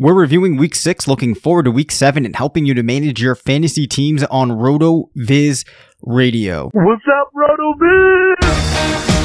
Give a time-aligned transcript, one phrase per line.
[0.00, 3.34] We're reviewing week six, looking forward to week seven, and helping you to manage your
[3.34, 5.66] fantasy teams on RotoViz
[6.00, 6.70] Radio.
[6.72, 9.19] What's up, RotoViz?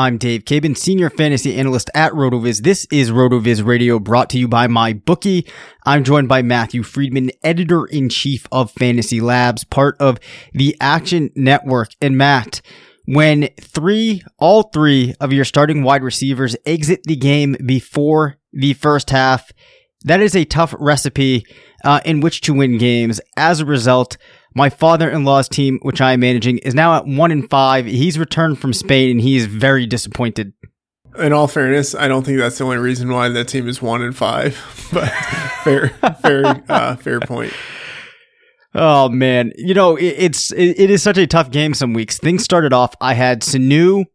[0.00, 2.62] I'm Dave Caban, Senior Fantasy Analyst at RotoViz.
[2.62, 5.46] This is RotoViz Radio brought to you by MyBookie.
[5.84, 10.18] I'm joined by Matthew Freedman, Editor in Chief of Fantasy Labs, part of
[10.54, 11.90] the Action Network.
[12.00, 12.62] And Matt,
[13.04, 19.10] when three, all three of your starting wide receivers exit the game before the first
[19.10, 19.52] half,
[20.04, 21.44] that is a tough recipe
[21.84, 23.20] uh, in which to win games.
[23.36, 24.16] As a result,
[24.54, 27.86] my father-in-law's team, which I am managing, is now at one in five.
[27.86, 30.52] He's returned from Spain and he is very disappointed.
[31.18, 34.02] In all fairness, I don't think that's the only reason why that team is one
[34.02, 34.58] in five.
[34.92, 35.08] But
[35.62, 35.88] fair,
[36.20, 37.52] fair, uh, fair point.
[38.74, 41.74] Oh man, you know it, it's it, it is such a tough game.
[41.74, 42.94] Some weeks things started off.
[43.00, 44.06] I had Sanu,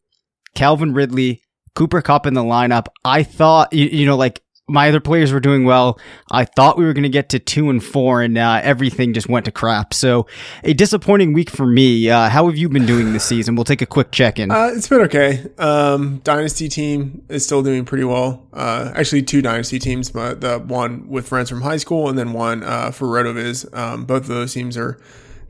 [0.53, 1.41] Calvin Ridley,
[1.73, 2.87] Cooper Kupp in the lineup.
[3.05, 5.99] I thought you, you know like my other players were doing well.
[6.31, 9.29] I thought we were going to get to two and four, and uh, everything just
[9.29, 9.93] went to crap.
[9.93, 10.25] So,
[10.63, 12.09] a disappointing week for me.
[12.09, 13.55] Uh, how have you been doing this season?
[13.55, 14.49] We'll take a quick check in.
[14.49, 15.45] Uh, it's been okay.
[15.59, 18.47] Um, dynasty team is still doing pretty well.
[18.53, 22.33] Uh, actually, two dynasty teams, but the one with friends from high school, and then
[22.33, 23.75] one uh, for RotoViz.
[23.77, 24.99] Um, both of those teams are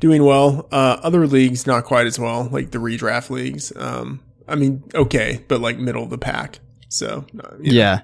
[0.02, 0.68] doing well.
[0.74, 3.72] Uh, other leagues not quite as well, like the redraft leagues.
[3.78, 6.60] Um, I mean, okay, but like middle of the pack.
[6.90, 7.58] So you know.
[7.62, 8.02] yeah.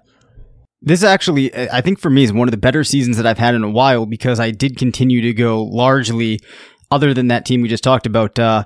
[0.81, 3.53] This actually, I think for me, is one of the better seasons that I've had
[3.53, 6.41] in a while because I did continue to go largely,
[6.89, 8.63] other than that team we just talked about, uh,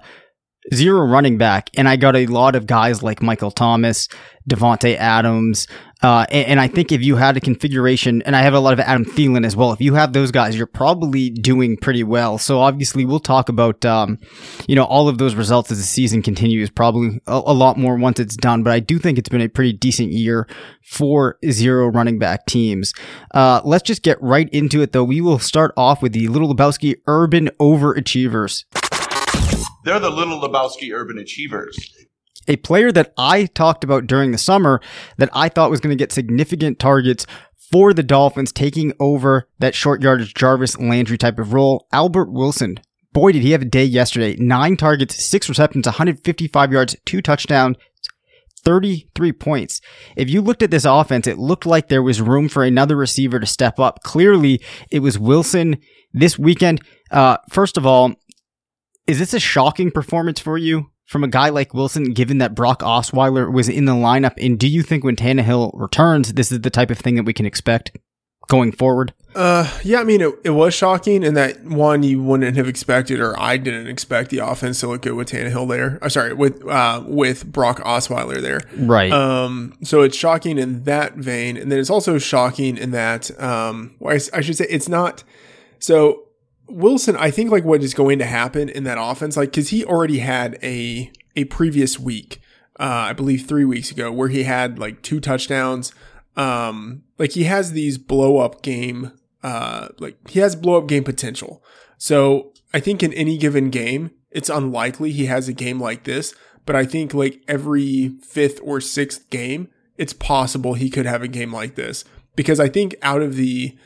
[0.74, 1.70] zero running back.
[1.76, 4.08] And I got a lot of guys like Michael Thomas,
[4.50, 5.68] Davante Adams.
[6.02, 8.74] Uh, and, and, I think if you had a configuration, and I have a lot
[8.74, 12.38] of Adam Thielen as well, if you have those guys, you're probably doing pretty well.
[12.38, 14.20] So obviously we'll talk about, um,
[14.68, 17.96] you know, all of those results as the season continues, probably a, a, lot more
[17.96, 18.62] once it's done.
[18.62, 20.48] But I do think it's been a pretty decent year
[20.84, 22.94] for zero running back teams.
[23.34, 25.04] Uh, let's just get right into it though.
[25.04, 28.66] We will start off with the Little Lebowski Urban Overachievers.
[29.86, 31.78] They're the Little Lebowski Urban Achievers
[32.48, 34.80] a player that I talked about during the summer
[35.18, 37.26] that I thought was going to get significant targets
[37.72, 41.88] for the Dolphins, taking over that short yardage Jarvis Landry type of role.
[41.92, 42.80] Albert Wilson
[43.16, 44.36] boy, did he have a day yesterday.
[44.36, 47.78] Nine targets, six receptions, 155 yards, two touchdowns,
[48.66, 49.80] 33 points.
[50.18, 53.40] If you looked at this offense, it looked like there was room for another receiver
[53.40, 54.04] to step up.
[54.04, 54.62] Clearly,
[54.92, 55.78] it was Wilson
[56.14, 56.82] this weekend.
[57.10, 58.16] Uh, first of all,
[59.08, 62.82] is this a shocking performance for you from a guy like Wilson, given that Brock
[62.82, 64.34] Osweiler was in the lineup?
[64.38, 67.34] And do you think when Tannehill returns, this is the type of thing that we
[67.34, 67.98] can expect
[68.48, 69.14] going forward?
[69.36, 73.20] Uh, yeah, I mean, it, it was shocking in that one you wouldn't have expected,
[73.20, 76.00] or I didn't expect the offense to look good with Tannehill there.
[76.02, 78.62] Uh, sorry, with uh, with Brock Osweiler there.
[78.78, 79.12] Right.
[79.12, 83.96] Um, so it's shocking in that vein, and then it's also shocking in that um,
[84.00, 85.24] well, I, I should say it's not.
[85.80, 86.25] So
[86.68, 89.86] Wilson, I think like what is going to happen in that offense, like because he
[89.86, 92.42] already had a a previous week,
[92.80, 95.94] uh, I believe three weeks ago, where he had like two touchdowns.
[96.36, 99.14] Um, like he has these blow up game
[99.46, 101.64] uh, like he has blow up game potential.
[102.00, 106.34] So I think in any given game, it's unlikely he has a game like this.
[106.66, 109.68] But I think like every fifth or sixth game,
[110.00, 112.04] it's possible he could have a game like this
[112.36, 113.78] because I think out of the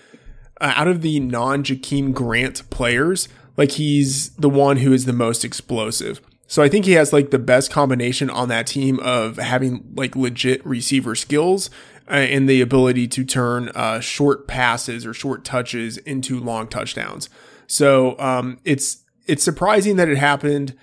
[0.62, 5.14] uh, out of the non Jakeem Grant players, like he's the one who is the
[5.14, 6.22] most explosive.
[6.48, 10.16] So I think he has like the best combination on that team of having like
[10.16, 11.70] legit receiver skills
[12.10, 17.30] uh, and the ability to turn uh, short passes or short touches into long touchdowns.
[17.68, 20.76] So um, it's it's surprising that it happened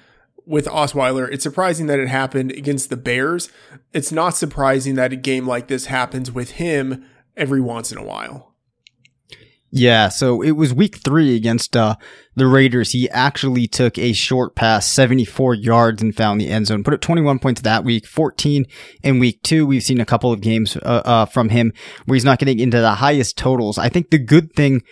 [0.47, 1.29] with Osweiler.
[1.31, 3.51] It's surprising that it happened against the Bears.
[3.93, 7.05] It's not surprising that a game like this happens with him
[7.37, 8.55] every once in a while.
[9.71, 11.97] Yeah, so it was week three against uh,
[12.37, 12.93] the Raiders.
[12.93, 16.85] He actually took a short pass, 74 yards, and found the end zone.
[16.85, 18.65] Put up 21 points that week, 14
[19.03, 19.67] in week two.
[19.67, 21.73] We've seen a couple of games uh, uh, from him
[22.05, 23.77] where he's not getting into the highest totals.
[23.77, 24.83] I think the good thing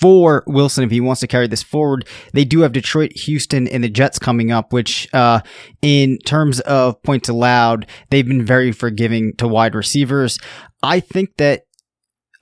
[0.00, 2.06] for Wilson if he wants to carry this forward.
[2.32, 5.40] They do have Detroit, Houston, and the Jets coming up, which, uh,
[5.82, 10.38] in terms of points allowed, they've been very forgiving to wide receivers.
[10.82, 11.64] I think that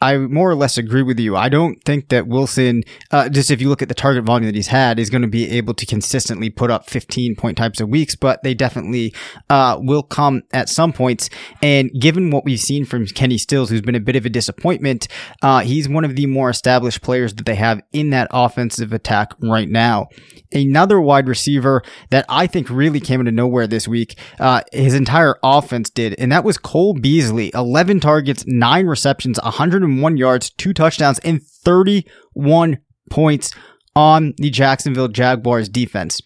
[0.00, 1.36] I more or less agree with you.
[1.36, 4.54] I don't think that Wilson, uh, just if you look at the target volume that
[4.54, 7.88] he's had, is going to be able to consistently put up 15 point types of
[7.88, 9.14] weeks, but they definitely
[9.50, 11.28] uh, will come at some points.
[11.62, 15.08] And given what we've seen from Kenny Stills, who's been a bit of a disappointment,
[15.42, 19.32] uh, he's one of the more established players that they have in that offensive attack
[19.42, 20.08] right now.
[20.52, 25.36] Another wide receiver that I think really came into nowhere this week, uh, his entire
[25.42, 27.50] offense did, and that was Cole Beasley.
[27.52, 29.38] 11 targets, 9 receptions,
[29.88, 32.78] 101 yards, 2 touchdowns, and 31
[33.10, 33.52] points
[33.96, 36.20] on the Jacksonville Jaguars defense.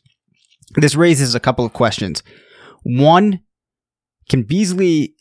[0.76, 2.22] This raises a couple of questions.
[2.82, 3.40] One,
[4.28, 5.14] can Beasley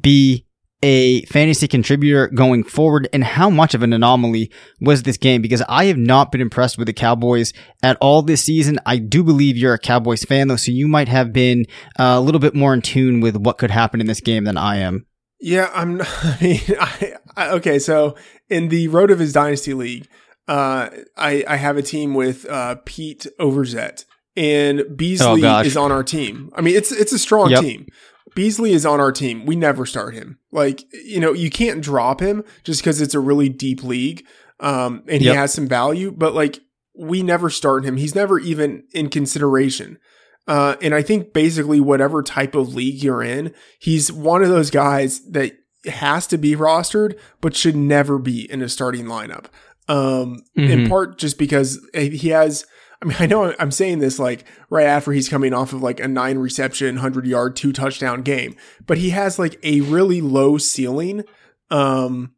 [0.00, 0.46] be
[0.82, 4.50] a fantasy contributor going forward and how much of an anomaly
[4.82, 8.42] was this game because I have not been impressed with the Cowboys at all this
[8.42, 8.78] season.
[8.84, 11.64] I do believe you're a Cowboys fan though, so you might have been
[11.98, 14.58] uh, a little bit more in tune with what could happen in this game than
[14.58, 15.06] I am.
[15.40, 16.00] Yeah, I'm.
[16.22, 17.78] I mean, I, I, okay.
[17.78, 18.16] So
[18.48, 20.08] in the RotoViz Dynasty League,
[20.48, 24.04] uh, I I have a team with uh, Pete Overzet
[24.36, 26.50] and Beasley oh, is on our team.
[26.54, 27.60] I mean, it's it's a strong yep.
[27.60, 27.86] team.
[28.34, 29.46] Beasley is on our team.
[29.46, 30.38] We never start him.
[30.50, 34.26] Like, you know, you can't drop him just because it's a really deep league.
[34.60, 36.60] Um, and he has some value, but like,
[36.96, 37.96] we never start him.
[37.96, 39.98] He's never even in consideration.
[40.46, 44.70] Uh, and I think basically whatever type of league you're in, he's one of those
[44.70, 49.46] guys that has to be rostered, but should never be in a starting lineup.
[49.86, 50.70] Um, mm-hmm.
[50.70, 52.64] in part just because he has
[53.04, 56.00] I mean, I know I'm saying this like right after he's coming off of like
[56.00, 60.58] a nine reception, 100 yard, two touchdown game, but he has like a really low
[60.58, 61.24] ceiling
[61.70, 62.34] um,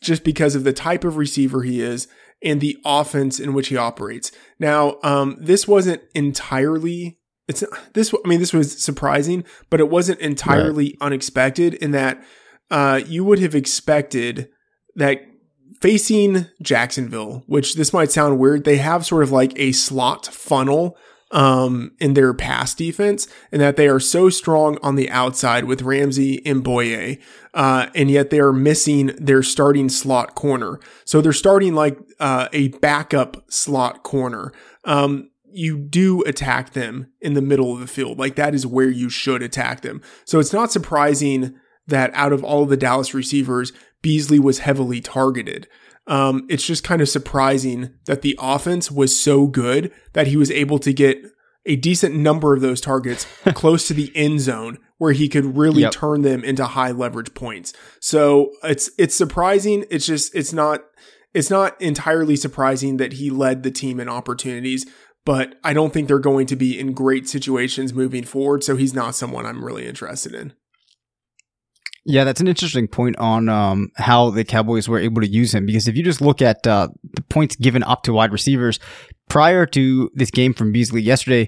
[0.00, 2.08] just because of the type of receiver he is
[2.42, 4.30] and the offense in which he operates.
[4.58, 7.17] Now, um, this wasn't entirely
[7.48, 7.64] it's
[7.94, 11.06] this I mean this was surprising, but it wasn't entirely right.
[11.06, 12.22] unexpected in that
[12.70, 14.50] uh, you would have expected
[14.96, 15.22] that
[15.80, 20.96] facing Jacksonville, which this might sound weird, they have sort of like a slot funnel
[21.30, 25.82] um, in their pass defense, and that they are so strong on the outside with
[25.82, 27.20] Ramsey and Bouye,
[27.54, 30.80] uh, and yet they are missing their starting slot corner.
[31.04, 34.52] So they're starting like uh, a backup slot corner.
[34.84, 38.18] Um, you do attack them in the middle of the field.
[38.18, 40.00] Like that is where you should attack them.
[40.24, 41.54] So it's not surprising
[41.86, 45.66] that out of all of the Dallas receivers, Beasley was heavily targeted.
[46.06, 50.50] Um, it's just kind of surprising that the offense was so good that he was
[50.50, 51.18] able to get
[51.66, 55.82] a decent number of those targets close to the end zone where he could really
[55.82, 55.92] yep.
[55.92, 57.72] turn them into high leverage points.
[58.00, 59.84] So it's it's surprising.
[59.90, 60.82] It's just it's not
[61.34, 64.86] it's not entirely surprising that he led the team in opportunities,
[65.24, 68.64] but I don't think they're going to be in great situations moving forward.
[68.64, 70.54] So he's not someone I'm really interested in.
[72.04, 75.66] Yeah, that's an interesting point on um, how the Cowboys were able to use him
[75.66, 78.80] because if you just look at uh, the points given up to wide receivers
[79.28, 81.46] prior to this game from Beasley yesterday,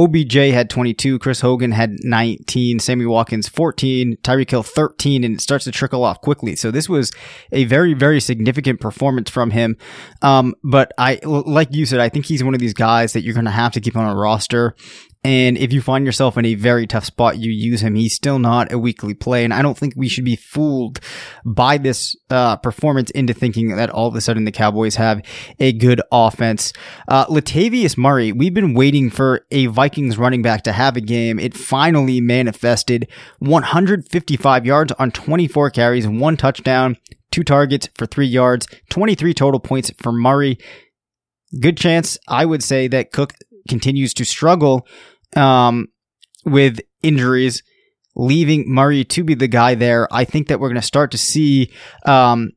[0.00, 5.40] OBJ had 22, Chris Hogan had 19, Sammy Watkins 14, Tyreek Hill 13, and it
[5.42, 6.56] starts to trickle off quickly.
[6.56, 7.12] So this was
[7.52, 9.76] a very, very significant performance from him.
[10.22, 13.34] Um, but I, like you said, I think he's one of these guys that you're
[13.34, 14.74] going to have to keep on a roster.
[15.22, 17.94] And if you find yourself in a very tough spot, you use him.
[17.94, 19.44] He's still not a weekly play.
[19.44, 20.98] And I don't think we should be fooled
[21.44, 25.20] by this uh, performance into thinking that all of a sudden the Cowboys have
[25.58, 26.72] a good offense.
[27.06, 31.38] Uh, Latavius Murray, we've been waiting for a Vikings running back to have a game.
[31.38, 33.06] It finally manifested
[33.40, 36.96] 155 yards on 24 carries, one touchdown,
[37.30, 40.58] two targets for three yards, 23 total points for Murray.
[41.60, 43.34] Good chance, I would say, that Cook
[43.70, 44.86] continues to struggle
[45.34, 45.86] um,
[46.44, 47.62] with injuries,
[48.14, 50.06] leaving Murray to be the guy there.
[50.12, 51.72] I think that we're going to start to see
[52.04, 52.50] um,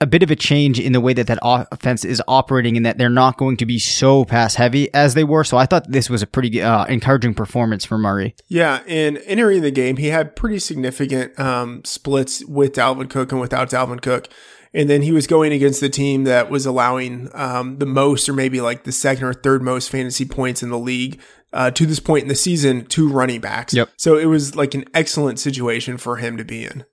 [0.00, 2.98] a bit of a change in the way that that offense is operating and that
[2.98, 5.44] they're not going to be so pass heavy as they were.
[5.44, 8.34] So I thought this was a pretty uh, encouraging performance for Murray.
[8.48, 13.40] Yeah, and entering the game, he had pretty significant um, splits with Dalvin Cook and
[13.40, 14.28] without Dalvin Cook.
[14.74, 18.32] And then he was going against the team that was allowing um, the most, or
[18.32, 21.20] maybe like the second or third most fantasy points in the league
[21.52, 23.72] uh, to this point in the season to running backs.
[23.72, 23.90] Yep.
[23.96, 26.84] So it was like an excellent situation for him to be in.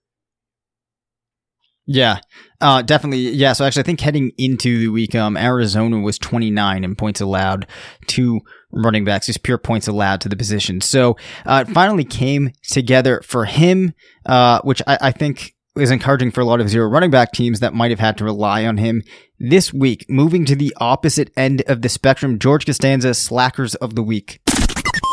[1.87, 2.19] Yeah,
[2.61, 3.31] uh, definitely.
[3.31, 3.53] Yeah.
[3.53, 7.67] So actually, I think heading into the week, um, Arizona was 29 in points allowed
[8.07, 8.39] to
[8.71, 10.79] running backs, just pure points allowed to the position.
[10.79, 13.93] So uh, it finally came together for him,
[14.25, 17.59] uh, which I, I think is encouraging for a lot of zero running back teams
[17.61, 19.01] that might have had to rely on him
[19.39, 20.05] this week.
[20.09, 24.41] Moving to the opposite end of the spectrum, George Costanza, slackers of the week.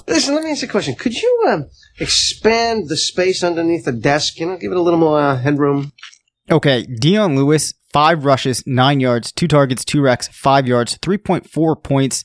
[0.09, 0.95] Listen, let me ask you a question.
[0.95, 1.61] Could you uh,
[2.01, 4.41] expand the space underneath the desk?
[4.41, 5.93] You know, give it a little more uh, headroom.
[6.51, 12.23] Okay, Dion Lewis, five rushes, nine yards, two targets, two wrecks, five yards, 3.4 points.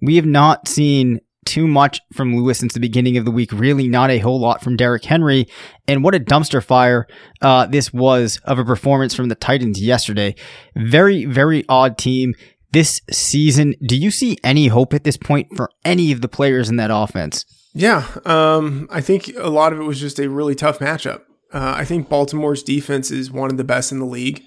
[0.00, 3.52] We have not seen too much from Lewis since the beginning of the week.
[3.52, 5.46] Really, not a whole lot from Derrick Henry.
[5.86, 7.06] And what a dumpster fire
[7.42, 10.34] uh, this was of a performance from the Titans yesterday.
[10.76, 12.34] Very, very odd team
[12.72, 13.74] this season.
[13.86, 16.90] Do you see any hope at this point for any of the players in that
[16.92, 17.44] offense?
[17.72, 21.22] Yeah, um, I think a lot of it was just a really tough matchup.
[21.52, 24.42] Uh, I think Baltimore's defense is one of the best in the league.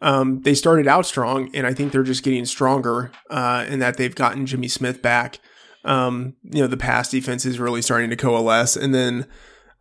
[0.00, 3.96] Um, they started out strong, and I think they're just getting stronger uh, in that
[3.96, 5.40] they've gotten Jimmy Smith back
[5.84, 8.76] um, you know, the pass defense is really starting to coalesce.
[8.76, 9.26] And then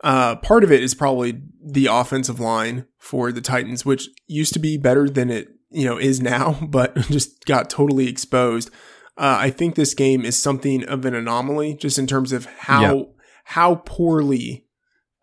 [0.04, 4.60] uh, part of it is probably the offensive line for the Titans, which used to
[4.60, 8.70] be better than it, you know, is now, but just got totally exposed.
[9.18, 13.10] Uh, I think this game is something of an anomaly just in terms of how
[13.46, 14.68] how poorly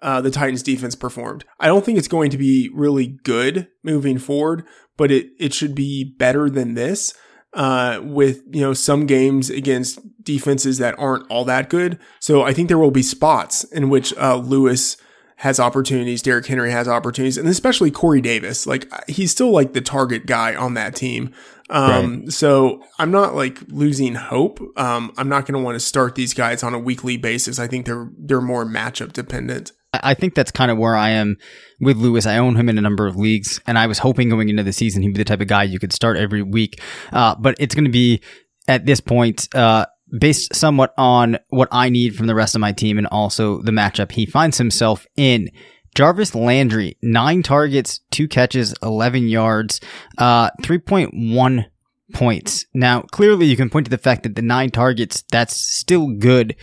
[0.03, 1.45] uh, the Titans defense performed.
[1.61, 4.67] I don't think it's going to be really good moving forward,
[4.97, 7.15] but it it should be better than this
[7.55, 11.99] uh, with you know some games against defenses that aren't all that good.
[12.21, 14.97] So I think there will be spots in which uh, Lewis
[15.37, 18.67] has opportunities, Derrick Henry has opportunities, and especially Corey Davis.
[18.67, 21.33] Like he's still like the target guy on that team.
[21.71, 22.33] Um, right.
[22.33, 24.61] so I'm not like losing hope.
[24.79, 27.59] Um, I'm not going to want to start these guys on a weekly basis.
[27.59, 29.73] I think they're they're more matchup dependent.
[30.03, 31.37] I think that's kind of where I am
[31.81, 32.27] with Lewis.
[32.27, 34.73] I own him in a number of leagues, and I was hoping going into the
[34.73, 36.81] season he'd be the type of guy you could start every week.
[37.13, 38.23] Uh, but it's going to be
[38.67, 39.87] at this point uh,
[40.19, 43.73] based somewhat on what I need from the rest of my team and also the
[43.73, 45.51] matchup he finds himself in.
[45.95, 49.81] Jarvis Landry, nine targets, two catches, 11 yards,
[50.19, 51.67] uh, 3.1
[52.13, 52.67] points.
[52.75, 56.57] Now, clearly you can point to the fact that the nine targets, that's still good,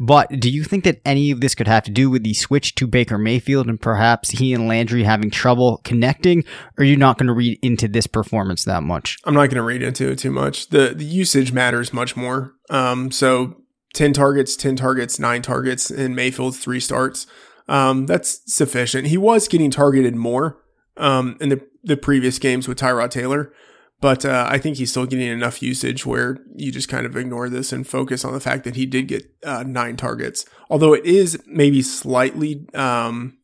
[0.00, 2.74] but do you think that any of this could have to do with the switch
[2.76, 6.40] to Baker Mayfield and perhaps he and Landry having trouble connecting?
[6.78, 9.18] Or are you not going to read into this performance that much?
[9.24, 10.68] I'm not going to read into it too much.
[10.70, 12.54] The the usage matters much more.
[12.70, 13.60] Um, so
[13.92, 17.26] 10 targets, 10 targets, nine targets in Mayfield's three starts.
[17.68, 19.08] Um, that's sufficient.
[19.08, 20.62] He was getting targeted more
[20.96, 23.52] um, in the, the previous games with Tyrod Taylor.
[24.00, 27.50] But uh, I think he's still getting enough usage where you just kind of ignore
[27.50, 30.46] this and focus on the fact that he did get uh, nine targets.
[30.70, 33.36] Although it is maybe slightly um,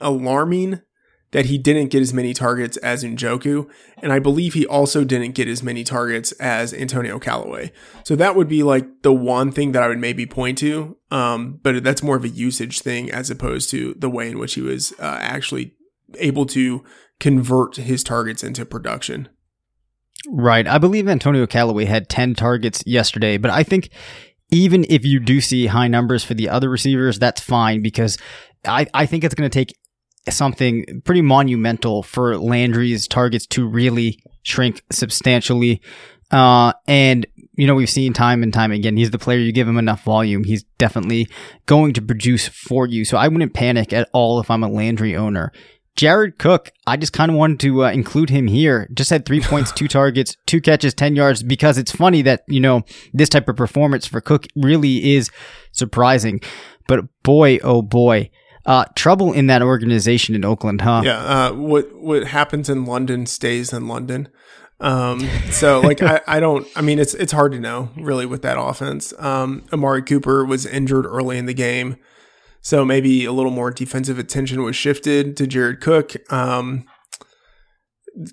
[0.00, 0.80] alarming
[1.32, 5.32] that he didn't get as many targets as Njoku, and I believe he also didn't
[5.32, 7.72] get as many targets as Antonio Callaway.
[8.04, 11.58] So that would be like the one thing that I would maybe point to, um,
[11.60, 14.60] but that's more of a usage thing as opposed to the way in which he
[14.60, 15.74] was uh, actually
[16.18, 16.84] able to
[17.18, 19.28] convert his targets into production.
[20.28, 20.66] Right.
[20.66, 23.90] I believe Antonio Callaway had 10 targets yesterday, but I think
[24.50, 28.18] even if you do see high numbers for the other receivers, that's fine because
[28.64, 29.76] I, I think it's going to take
[30.28, 35.82] something pretty monumental for Landry's targets to really shrink substantially.
[36.30, 37.26] Uh, and
[37.56, 40.02] you know, we've seen time and time again, he's the player, you give him enough
[40.02, 41.28] volume, he's definitely
[41.66, 43.04] going to produce for you.
[43.04, 45.52] So I wouldn't panic at all if I'm a Landry owner.
[45.96, 48.88] Jared Cook, I just kind of wanted to uh, include him here.
[48.92, 52.60] Just had three points, two targets, two catches, 10 yards, because it's funny that, you
[52.60, 52.82] know,
[53.12, 55.30] this type of performance for Cook really is
[55.72, 56.40] surprising.
[56.88, 58.30] But boy, oh boy,
[58.66, 61.02] uh, trouble in that organization in Oakland, huh?
[61.04, 61.18] Yeah.
[61.18, 64.28] Uh, what, what happens in London stays in London.
[64.80, 65.20] Um,
[65.50, 68.60] so like I, I don't I mean it's it's hard to know really with that
[68.60, 69.14] offense.
[69.18, 71.96] Um, Amari Cooper was injured early in the game.
[72.64, 76.14] So maybe a little more defensive attention was shifted to Jared Cook.
[76.32, 76.86] Um,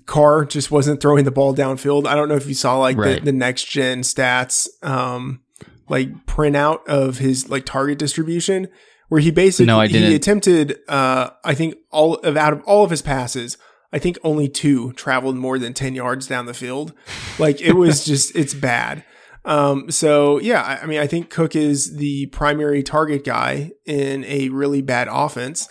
[0.06, 2.06] Carr just wasn't throwing the ball downfield.
[2.06, 3.18] I don't know if you saw like right.
[3.18, 5.42] the, the, next gen stats, um,
[5.90, 8.68] like printout of his like target distribution,
[9.10, 12.90] where he basically no, he attempted, uh, I think all of out of all of
[12.90, 13.58] his passes,
[13.92, 16.94] I think only two traveled more than 10 yards down the field.
[17.38, 19.04] Like it was just, it's bad.
[19.44, 24.48] Um, so yeah, I mean, I think Cook is the primary target guy in a
[24.50, 25.68] really bad offense.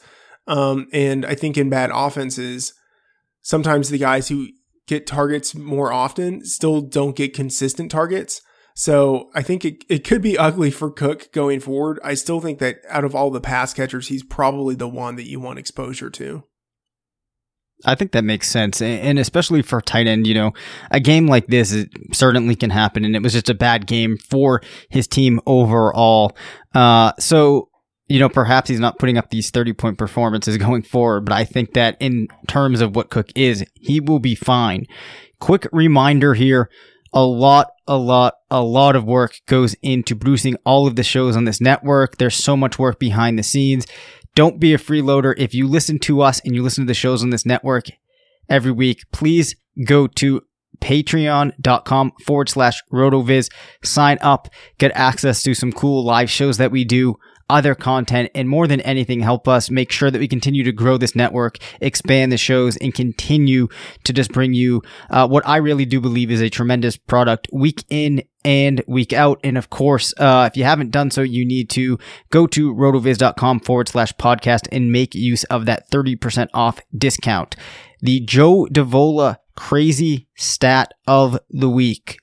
[0.48, 2.74] Um, and I think in bad offenses,
[3.42, 4.50] sometimes the guys who
[4.88, 8.42] get targets more often still don't get consistent targets.
[8.76, 12.00] So I think it, it could be ugly for Cook going forward.
[12.04, 15.30] I still think that out of all the pass catchers, he's probably the one that
[15.30, 16.44] you want exposure to.
[17.86, 18.82] I think that makes sense.
[18.82, 20.54] And especially for tight end, you know,
[20.92, 23.06] a game like this certainly can happen.
[23.06, 26.36] And it was just a bad game for his team overall.
[26.74, 27.70] Uh, so,
[28.08, 31.46] you know, perhaps he's not putting up these 30 point performances going forward, but I
[31.46, 34.86] think that in terms of what Cook is, he will be fine.
[35.40, 36.70] Quick reminder here.
[37.14, 41.36] A lot, a lot, a lot of work goes into producing all of the shows
[41.36, 42.18] on this network.
[42.18, 43.86] There's so much work behind the scenes.
[44.36, 45.34] Don't be a freeloader.
[45.38, 47.88] If you listen to us and you listen to the shows on this network
[48.50, 50.42] every week, please go to
[50.80, 53.52] patreon.com forward slash rotoviz.
[53.84, 57.18] Sign up, get access to some cool live shows that we do
[57.52, 60.98] other content, and more than anything, help us make sure that we continue to grow
[60.98, 63.68] this network, expand the shows, and continue
[64.04, 67.84] to just bring you uh, what I really do believe is a tremendous product week
[67.90, 69.40] in and week out.
[69.44, 72.00] And of course, uh, if you haven't done so, you need to
[72.32, 77.56] go to rotoviz.com forward slash podcast and make use of that 30% off discount.
[78.00, 82.18] The Joe Davola crazy stat of the week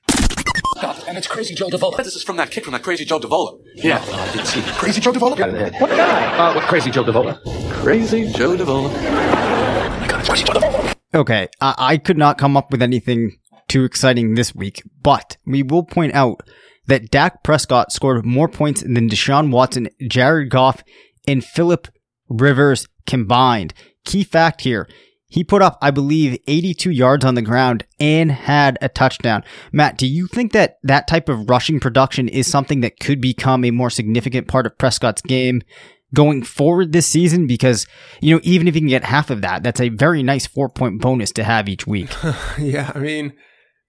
[0.83, 1.97] and it's Crazy Joe Davola.
[1.97, 3.59] This is from that kid from that Crazy Joe Davola.
[3.75, 5.37] Yeah, I did see Crazy Joe Davola?
[5.37, 6.37] Got it What guy?
[6.37, 7.39] Uh, what Crazy Joe Davola?
[7.71, 8.89] Crazy Joe Davola.
[8.89, 10.95] Oh my god, it's Crazy Joe Davola.
[11.13, 13.37] Okay, I-, I could not come up with anything
[13.67, 16.41] too exciting this week, but we will point out
[16.87, 20.83] that Dak Prescott scored more points than Deshaun Watson, Jared Goff,
[21.27, 21.87] and Philip
[22.29, 23.73] Rivers combined.
[24.05, 24.87] Key fact here
[25.29, 29.43] he put up, I believe, 82 yards on the ground and had a touchdown.
[29.71, 33.63] Matt, do you think that that type of rushing production is something that could become
[33.63, 35.61] a more significant part of Prescott's game
[36.15, 37.45] going forward this season?
[37.45, 37.85] Because,
[38.21, 40.67] you know, even if you can get half of that, that's a very nice four
[40.67, 42.09] point bonus to have each week.
[42.57, 42.91] yeah.
[42.95, 43.33] I mean,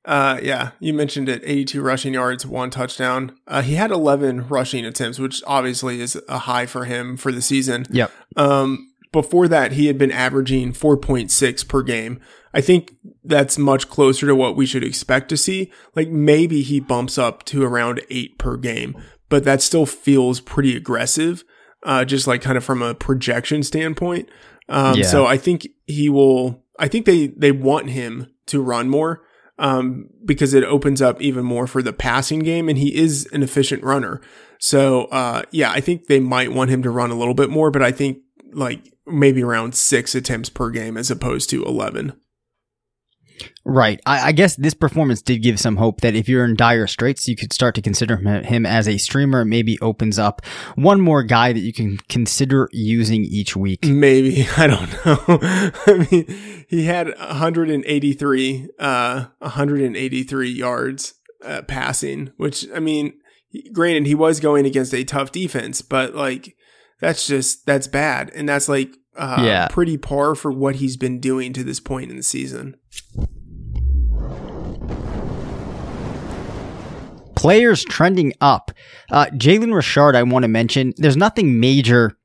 [0.05, 3.37] uh, yeah, you mentioned it 82 rushing yards, one touchdown.
[3.46, 7.42] Uh, he had 11 rushing attempts, which obviously is a high for him for the
[7.42, 7.87] season.
[7.90, 8.11] Yep.
[8.37, 12.20] Um, before that, he had been averaging 4.6 per game.
[12.53, 12.94] I think
[13.25, 15.70] that's much closer to what we should expect to see.
[15.94, 20.77] Like maybe he bumps up to around eight per game, but that still feels pretty
[20.77, 21.44] aggressive,
[21.85, 24.29] uh, just like kind of from a projection standpoint.
[24.68, 25.07] Um, yeah.
[25.07, 29.23] so I think he will, I think they, they want him to run more,
[29.59, 33.42] um, because it opens up even more for the passing game and he is an
[33.42, 34.20] efficient runner.
[34.59, 37.70] So, uh, yeah, I think they might want him to run a little bit more,
[37.70, 38.18] but I think
[38.52, 42.14] like maybe around six attempts per game as opposed to 11.
[43.64, 44.00] Right.
[44.06, 47.28] I, I, guess this performance did give some hope that if you're in dire straits,
[47.28, 49.44] you could start to consider him as a streamer.
[49.44, 53.84] Maybe opens up one more guy that you can consider using each week.
[53.84, 54.46] Maybe.
[54.56, 55.38] I don't know.
[55.86, 63.14] I mean, he had 183, uh, 183 yards uh, passing, which, I mean,
[63.72, 66.56] granted, he was going against a tough defense, but like,
[67.00, 68.30] that's just, that's bad.
[68.34, 69.68] And that's like uh, yeah.
[69.68, 72.76] pretty par for what he's been doing to this point in the season.
[77.34, 78.70] Players trending up.
[79.10, 80.92] Uh, Jalen Richard, I want to mention.
[80.98, 82.18] There's nothing major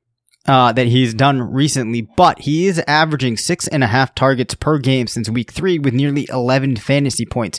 [0.46, 4.78] uh, that he's done recently, but he is averaging six and a half targets per
[4.78, 7.58] game since week three with nearly 11 fantasy points.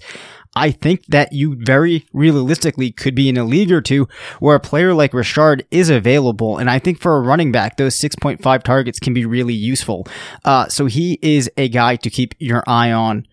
[0.58, 4.08] I think that you very realistically could be in a league or two
[4.40, 6.58] where a player like Richard is available.
[6.58, 10.08] And I think for a running back, those 6.5 targets can be really useful.
[10.44, 13.28] Uh, so he is a guy to keep your eye on.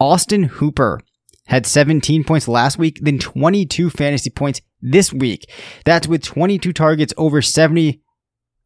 [0.00, 1.00] Austin Hooper
[1.46, 5.48] had 17 points last week, then 22 fantasy points this week.
[5.84, 8.02] That's with 22 targets over 70,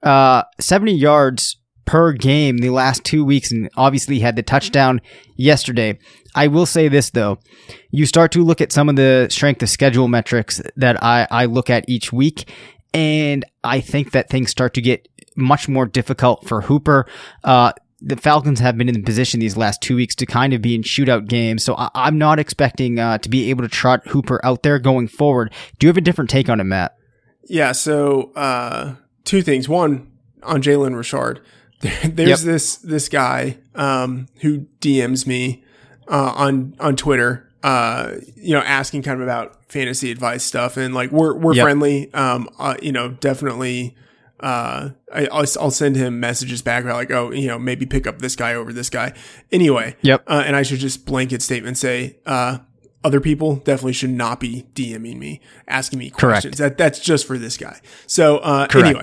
[0.02, 1.59] uh, 70 yards
[1.90, 5.00] per game the last two weeks, and obviously had the touchdown
[5.34, 5.98] yesterday.
[6.36, 7.40] I will say this though,
[7.90, 11.46] you start to look at some of the strength of schedule metrics that I, I
[11.46, 12.48] look at each week,
[12.94, 17.06] and I think that things start to get much more difficult for Hooper.
[17.42, 20.62] Uh, the Falcons have been in the position these last two weeks to kind of
[20.62, 24.06] be in shootout games, so I, am not expecting uh, to be able to trot
[24.06, 25.52] Hooper out there going forward.
[25.80, 26.94] Do you have a different take on it, Matt?
[27.48, 27.72] Yeah.
[27.72, 29.68] So uh, two things.
[29.68, 30.12] One
[30.44, 31.40] on Jalen Richard.
[32.04, 32.38] There's yep.
[32.40, 35.64] this this guy um, who DMs me
[36.08, 40.94] uh, on on Twitter, uh, you know, asking kind of about fantasy advice stuff, and
[40.94, 41.64] like we're we're yep.
[41.64, 42.12] friendly.
[42.12, 43.96] Um, uh, you know, definitely.
[44.40, 48.06] Uh, I, will I'll send him messages back about like, oh, you know, maybe pick
[48.06, 49.12] up this guy over this guy.
[49.52, 50.22] Anyway, yep.
[50.26, 52.56] Uh, and I should just blanket statement say, uh,
[53.04, 56.56] other people definitely should not be DMing me, asking me questions.
[56.56, 56.78] Correct.
[56.78, 57.80] That that's just for this guy.
[58.06, 59.02] So uh, anyway,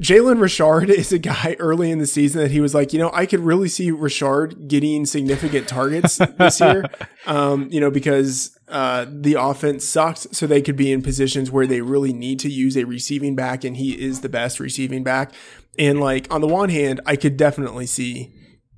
[0.00, 3.10] Jalen Richard is a guy early in the season that he was like, you know,
[3.12, 6.86] I could really see Richard getting significant targets this year,
[7.26, 11.66] um, you know, because uh, the offense sucked, so they could be in positions where
[11.66, 15.32] they really need to use a receiving back, and he is the best receiving back.
[15.78, 18.32] And like on the one hand, I could definitely see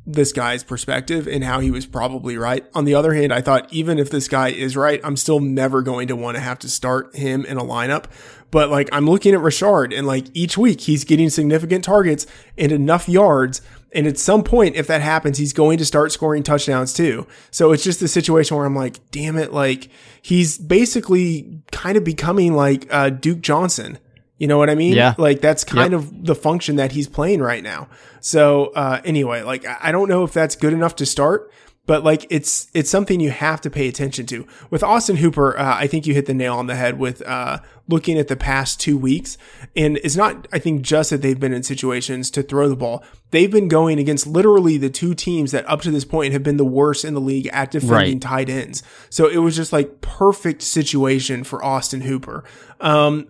[0.04, 2.66] this guy's perspective and how he was probably right.
[2.74, 5.80] On the other hand, I thought even if this guy is right, I'm still never
[5.82, 8.06] going to want to have to start him in a lineup.
[8.50, 12.26] But like I'm looking at Richard and like each week he's getting significant targets
[12.58, 13.62] and enough yards.
[13.94, 17.26] And at some point, if that happens, he's going to start scoring touchdowns too.
[17.50, 19.52] So it's just the situation where I'm like, damn it.
[19.52, 19.88] Like
[20.20, 23.98] he's basically kind of becoming like uh, Duke Johnson.
[24.42, 24.94] You know what I mean?
[24.94, 25.14] Yeah.
[25.18, 26.00] Like that's kind yep.
[26.00, 27.86] of the function that he's playing right now.
[28.18, 31.52] So uh, anyway, like I don't know if that's good enough to start,
[31.86, 34.44] but like it's it's something you have to pay attention to.
[34.68, 37.60] With Austin Hooper, uh, I think you hit the nail on the head with uh,
[37.86, 39.38] looking at the past two weeks,
[39.76, 43.04] and it's not I think just that they've been in situations to throw the ball.
[43.30, 46.56] They've been going against literally the two teams that up to this point have been
[46.56, 48.20] the worst in the league at defending right.
[48.20, 48.82] tight ends.
[49.08, 52.42] So it was just like perfect situation for Austin Hooper.
[52.80, 53.28] Um,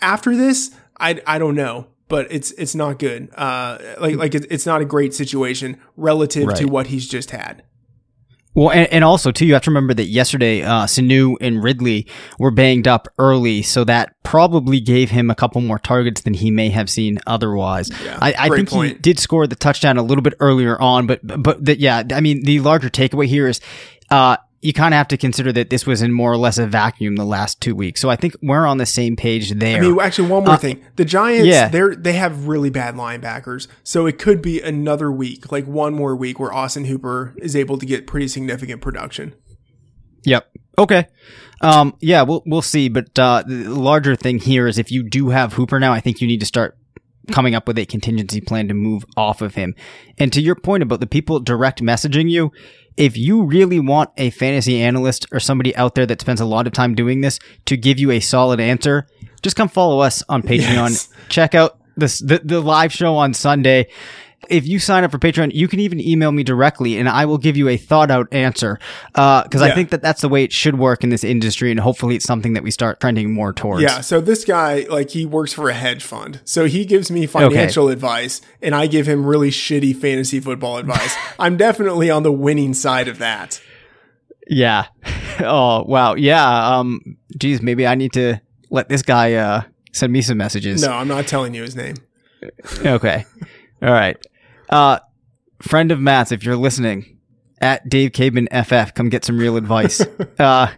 [0.00, 3.30] after this, I I don't know but it's it's not good.
[3.34, 6.56] Uh, like like it's not a great situation relative right.
[6.58, 7.62] to what he's just had.
[8.52, 12.08] Well, and, and, also too, you have to remember that yesterday, uh, Sanu and Ridley
[12.36, 16.50] were banged up early, so that probably gave him a couple more targets than he
[16.50, 17.90] may have seen otherwise.
[18.04, 18.92] Yeah, I, I think point.
[18.94, 22.20] he did score the touchdown a little bit earlier on, but but that yeah, I
[22.20, 23.60] mean the larger takeaway here is,
[24.10, 26.66] uh, you kind of have to consider that this was in more or less a
[26.66, 28.00] vacuum the last two weeks.
[28.00, 29.78] So I think we're on the same page there.
[29.78, 31.68] I mean, actually, one more uh, thing: the Giants, yeah.
[31.68, 36.14] they they have really bad linebackers, so it could be another week, like one more
[36.14, 39.34] week, where Austin Hooper is able to get pretty significant production.
[40.24, 40.50] Yep.
[40.76, 41.06] Okay.
[41.62, 42.88] Um, yeah, we'll we'll see.
[42.90, 46.20] But uh, the larger thing here is if you do have Hooper now, I think
[46.20, 46.76] you need to start
[47.30, 49.74] coming up with a contingency plan to move off of him.
[50.18, 52.52] And to your point about the people direct messaging you,
[53.00, 56.66] if you really want a fantasy analyst or somebody out there that spends a lot
[56.66, 59.06] of time doing this to give you a solid answer,
[59.42, 60.90] just come follow us on Patreon.
[60.90, 61.08] Yes.
[61.30, 63.88] Check out this the, the live show on Sunday
[64.48, 67.38] if you sign up for Patreon, you can even email me directly and I will
[67.38, 68.78] give you a thought out answer.
[69.14, 69.68] Uh, cause yeah.
[69.68, 71.70] I think that that's the way it should work in this industry.
[71.70, 73.82] And hopefully it's something that we start trending more towards.
[73.82, 74.00] Yeah.
[74.00, 76.40] So this guy, like he works for a hedge fund.
[76.44, 77.92] So he gives me financial okay.
[77.92, 81.14] advice and I give him really shitty fantasy football advice.
[81.38, 83.60] I'm definitely on the winning side of that.
[84.48, 84.86] Yeah.
[85.42, 86.16] Oh, wow.
[86.16, 86.76] Yeah.
[86.76, 90.82] Um, geez, maybe I need to let this guy, uh, send me some messages.
[90.82, 91.96] No, I'm not telling you his name.
[92.84, 93.24] okay.
[93.82, 94.16] All right.
[94.68, 94.98] Uh,
[95.62, 97.18] friend of Matt's, if you're listening,
[97.60, 100.00] at Dave Caban FF, come get some real advice.
[100.38, 100.68] uh,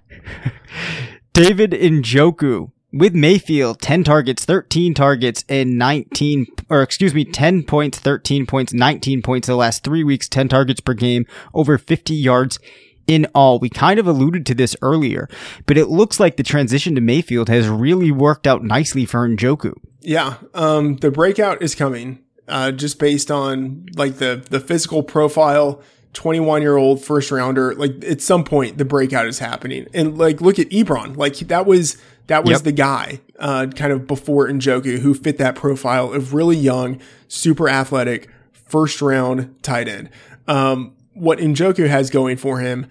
[1.33, 7.99] David Njoku with Mayfield, 10 targets, 13 targets, and 19, or excuse me, 10 points,
[7.99, 12.59] 13 points, 19 points the last three weeks, 10 targets per game, over 50 yards
[13.07, 13.59] in all.
[13.59, 15.29] We kind of alluded to this earlier,
[15.67, 19.73] but it looks like the transition to Mayfield has really worked out nicely for Njoku.
[20.01, 25.83] Yeah, um, the breakout is coming uh, just based on like the the physical profile.
[26.15, 29.87] 21 year old first rounder, like at some point the breakout is happening.
[29.95, 31.17] And like, look at Ebron.
[31.17, 32.63] Like that was That was Yep.
[32.65, 37.67] the guy, uh, kind of before Njoku, who fit that profile of really young, super
[37.67, 40.11] athletic, first round tight end.
[40.47, 42.87] Um, what Njoku has going for him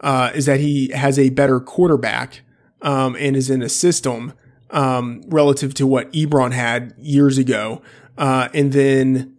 [0.00, 2.42] uh, is that he has a better quarterback
[2.82, 4.34] um, and is in a system
[4.70, 7.80] um, relative to what Ebron had years ago.
[8.16, 9.36] Uh, and then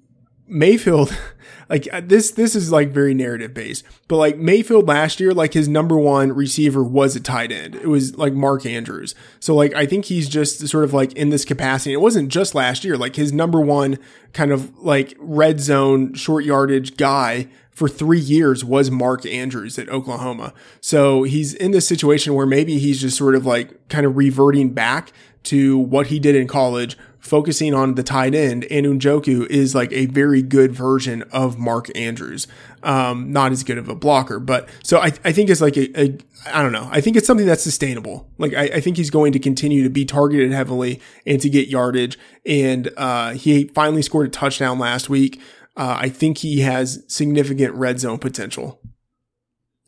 [0.48, 1.16] Mayfield,
[1.70, 5.54] like uh, this, this is like very narrative based, but like Mayfield last year, like
[5.54, 7.76] his number one receiver was a tight end.
[7.76, 9.16] It was like Mark Andrews.
[9.40, 11.94] So like, I think he's just sort of like in this capacity.
[11.94, 13.98] It wasn't just last year, like his number one
[14.34, 19.88] kind of like red zone short yardage guy for three years was Mark Andrews at
[19.90, 20.52] Oklahoma.
[20.82, 24.72] So he's in this situation where maybe he's just sort of like kind of reverting
[24.72, 25.12] back
[25.44, 28.66] to what he did in college, focusing on the tight end.
[28.66, 32.48] And Njoku is like a very good version of Mark Andrews.
[32.84, 36.00] Um, not as good of a blocker, but so I, I think it's like a,
[36.00, 36.88] a, I don't know.
[36.92, 38.30] I think it's something that's sustainable.
[38.38, 41.68] Like I, I think he's going to continue to be targeted heavily and to get
[41.68, 42.18] yardage.
[42.46, 45.42] And, uh, he finally scored a touchdown last week.
[45.76, 48.80] Uh, I think he has significant red zone potential.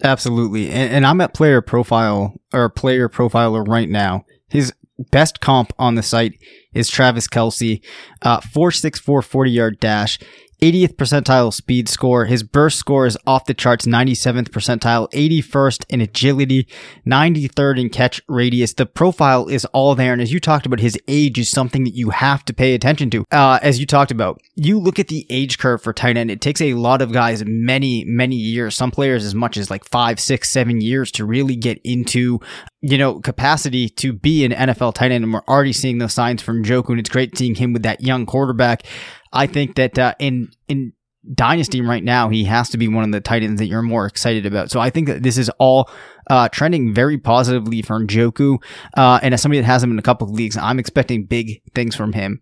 [0.04, 0.70] Absolutely.
[0.70, 4.26] And, and I'm at player profile or player profiler right now.
[4.48, 4.74] His
[5.12, 6.40] best comp on the site
[6.74, 7.82] is Travis Kelce,
[8.22, 10.20] uh, 464 40 yard dash.
[10.62, 12.26] 80th percentile speed score.
[12.26, 16.68] His burst score is off the charts, 97th percentile, 81st in agility,
[17.08, 18.74] 93rd in catch radius.
[18.74, 20.14] The profile is all there.
[20.14, 23.10] And as you talked about, his age is something that you have to pay attention
[23.12, 23.26] to.
[23.32, 26.32] Uh, as you talked about, you look at the age curve for tight end.
[26.32, 29.86] It takes a lot of guys many, many years, some players as much as like
[29.86, 32.40] five, six, seven years to really get into
[32.82, 35.24] you know, capacity to be an NFL tight end.
[35.24, 38.02] And we're already seeing those signs from Njoku, and it's great seeing him with that
[38.02, 38.84] young quarterback.
[39.32, 40.94] I think that uh, in in
[41.34, 44.06] dynasty right now, he has to be one of the tight ends that you're more
[44.06, 44.72] excited about.
[44.72, 45.90] So I think that this is all
[46.30, 48.58] uh, trending very positively for Njoku.
[48.96, 51.62] Uh, and as somebody that has him in a couple of leagues, I'm expecting big
[51.74, 52.42] things from him.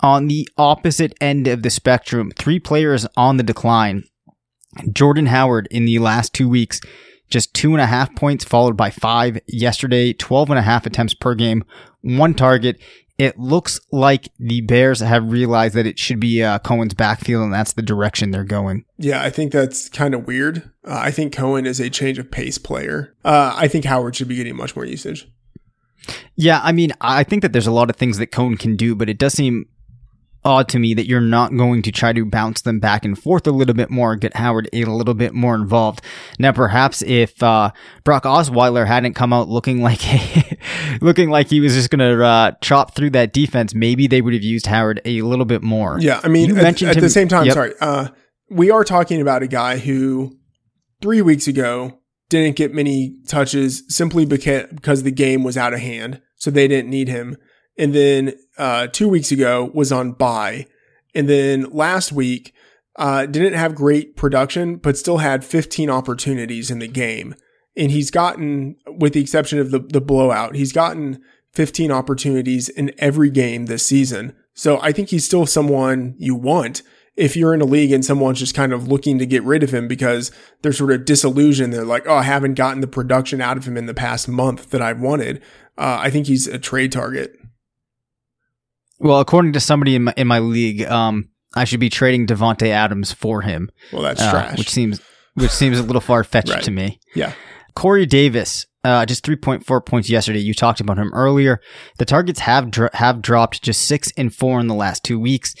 [0.00, 4.04] On the opposite end of the spectrum, three players on the decline.
[4.92, 6.80] Jordan Howard in the last two weeks
[7.28, 11.14] just two and a half points, followed by five yesterday, 12 and a half attempts
[11.14, 11.64] per game,
[12.02, 12.80] one target.
[13.18, 17.52] It looks like the Bears have realized that it should be uh, Cohen's backfield, and
[17.52, 18.84] that's the direction they're going.
[18.98, 20.70] Yeah, I think that's kind of weird.
[20.84, 23.14] Uh, I think Cohen is a change of pace player.
[23.24, 25.30] Uh, I think Howard should be getting much more usage.
[26.36, 28.94] Yeah, I mean, I think that there's a lot of things that Cohen can do,
[28.94, 29.66] but it does seem
[30.46, 33.46] odd to me that you're not going to try to bounce them back and forth
[33.46, 36.00] a little bit more, get Howard a little bit more involved.
[36.38, 37.72] Now, perhaps if uh,
[38.04, 40.00] Brock Osweiler hadn't come out looking like
[41.02, 44.32] looking like he was just going to uh, chop through that defense, maybe they would
[44.34, 45.98] have used Howard a little bit more.
[46.00, 47.54] Yeah, I mean, You at, at him- the same time, Yep.
[47.54, 48.08] sorry, uh,
[48.48, 50.36] we are talking about a guy who
[51.02, 56.20] three weeks ago didn't get many touches simply because the game was out of hand,
[56.36, 57.36] so they didn't need him.
[57.78, 60.66] And then uh, two weeks ago was on bye,
[61.14, 62.54] and then last week
[62.96, 67.34] uh, didn't have great production, but still had 15 opportunities in the game.
[67.76, 72.92] And he's gotten, with the exception of the the blowout, he's gotten 15 opportunities in
[72.98, 74.34] every game this season.
[74.54, 76.82] So I think he's still someone you want
[77.16, 79.72] if you're in a league and someone's just kind of looking to get rid of
[79.72, 80.30] him because
[80.62, 81.72] they're sort of disillusioned.
[81.72, 84.70] They're like, oh, I haven't gotten the production out of him in the past month
[84.70, 85.38] that I wanted.
[85.78, 87.38] Uh, I think he's a trade target.
[88.98, 92.68] Well, according to somebody in my, in my league, um, I should be trading Davante
[92.68, 94.58] Adams for him, Well, that's uh, trash.
[94.58, 95.00] which seems
[95.34, 96.62] which seems a little far fetched Right.
[96.62, 96.98] to me.
[97.14, 97.32] yeah.
[97.74, 100.38] Corey Davis, uh, just 3.4 points yesterday.
[100.38, 101.60] You talked about him earlier.
[101.98, 105.54] The targets have dro- have dropped just six and four in the last two weeks.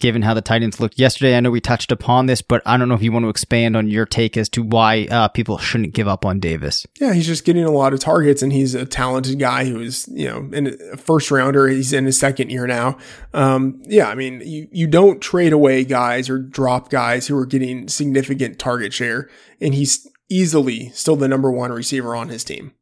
[0.00, 2.88] Given how the Titans looked yesterday, I know we touched upon this, but I don't
[2.88, 5.92] know if you want to expand on your take as to why uh, people shouldn't
[5.92, 6.86] give up on Davis.
[6.98, 10.08] Yeah, he's just getting a lot of targets, and he's a talented guy who is,
[10.10, 11.68] you know, in a first rounder.
[11.68, 12.96] He's in his second year now.
[13.34, 17.46] Um, yeah, I mean, you you don't trade away guys or drop guys who are
[17.46, 19.28] getting significant target share,
[19.60, 22.72] and he's easily still the number one receiver on his team.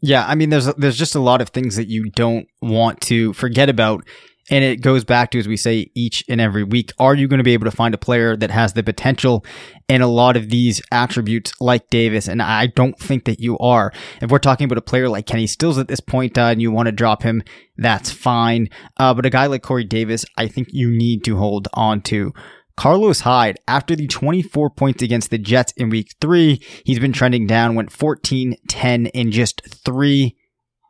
[0.00, 3.32] Yeah, I mean, there's there's just a lot of things that you don't want to
[3.32, 4.04] forget about,
[4.50, 7.38] and it goes back to as we say each and every week: Are you going
[7.38, 9.44] to be able to find a player that has the potential
[9.88, 12.28] and a lot of these attributes like Davis?
[12.28, 13.92] And I don't think that you are.
[14.20, 16.70] If we're talking about a player like Kenny Stills at this point, uh, and you
[16.70, 17.42] want to drop him,
[17.76, 18.68] that's fine.
[18.98, 22.32] Uh, but a guy like Corey Davis, I think you need to hold on to.
[22.76, 27.46] Carlos Hyde, after the 24 points against the Jets in week three, he's been trending
[27.46, 30.36] down, went 14 10 in just three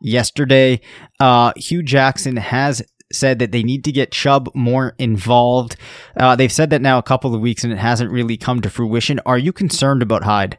[0.00, 0.80] yesterday.
[1.20, 5.76] Uh, Hue Jackson has said that they need to get Chubb more involved.
[6.16, 8.70] Uh, they've said that now a couple of weeks and it hasn't really come to
[8.70, 9.20] fruition.
[9.26, 10.58] Are you concerned about Hyde?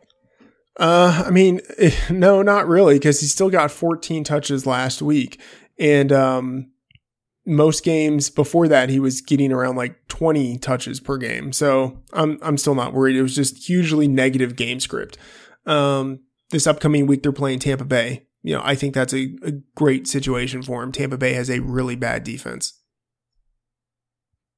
[0.78, 1.60] Uh, I mean,
[2.10, 5.42] no, not really, because he still got 14 touches last week,
[5.80, 6.72] and um,
[7.46, 11.52] most games before that he was getting around like 20 touches per game.
[11.52, 13.16] So I'm I'm still not worried.
[13.16, 15.18] It was just hugely negative game script.
[15.66, 16.20] Um,
[16.52, 18.27] this upcoming week they're playing Tampa Bay.
[18.48, 20.94] You know, I think that's a, a great situation for him.
[20.94, 22.80] Tampa Bay has a really bad defense.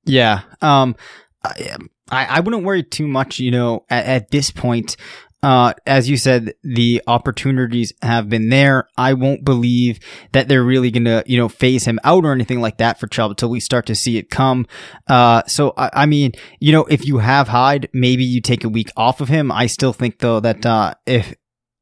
[0.05, 0.41] Yeah.
[0.61, 0.95] Um,
[1.43, 1.79] I,
[2.11, 4.95] I wouldn't worry too much, you know, at, at this point.
[5.41, 8.87] Uh, as you said, the opportunities have been there.
[8.95, 9.99] I won't believe
[10.33, 13.31] that they're really to, you know, phase him out or anything like that for Chubb
[13.31, 14.67] until we start to see it come.
[15.07, 18.69] Uh, so I, I, mean, you know, if you have Hyde, maybe you take a
[18.69, 19.51] week off of him.
[19.51, 21.33] I still think though that, uh, if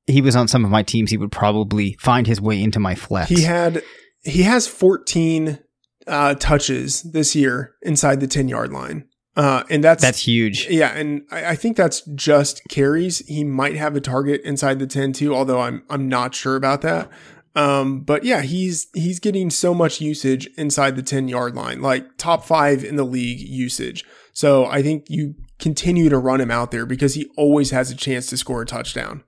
[0.07, 2.95] he was on some of my teams, he would probably find his way into my
[2.95, 3.29] flex.
[3.29, 3.83] He had,
[4.23, 5.59] he has 14,
[6.07, 9.07] uh, touches this year inside the 10 yard line.
[9.37, 10.67] Uh, and that's that's huge.
[10.67, 13.19] Yeah, and I, I, think that's just carries.
[13.27, 16.81] He might have a target inside the ten too, although I'm I'm not sure about
[16.81, 17.07] that.
[17.55, 22.17] Um, but yeah, he's he's getting so much usage inside the ten yard line, like
[22.17, 24.03] top five in the league usage.
[24.33, 27.95] So I think you continue to run him out there because he always has a
[27.95, 29.23] chance to score a touchdown.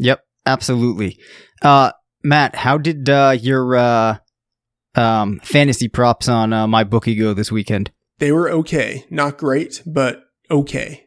[0.00, 1.18] Yep, absolutely.
[1.62, 1.92] Uh,
[2.24, 4.16] Matt, how did uh, your uh,
[4.94, 7.90] um, fantasy props on uh, MyBookie go this weekend?
[8.18, 11.06] They were okay, not great, but okay.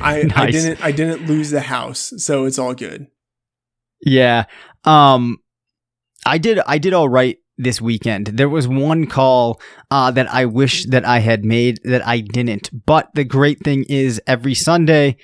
[0.00, 0.32] I, nice.
[0.36, 3.06] I didn't I didn't lose the house, so it's all good.
[4.02, 4.44] Yeah.
[4.84, 5.38] Um
[6.24, 8.28] I did I did all right this weekend.
[8.28, 12.70] There was one call uh, that I wish that I had made that I didn't.
[12.86, 15.16] But the great thing is every Sunday,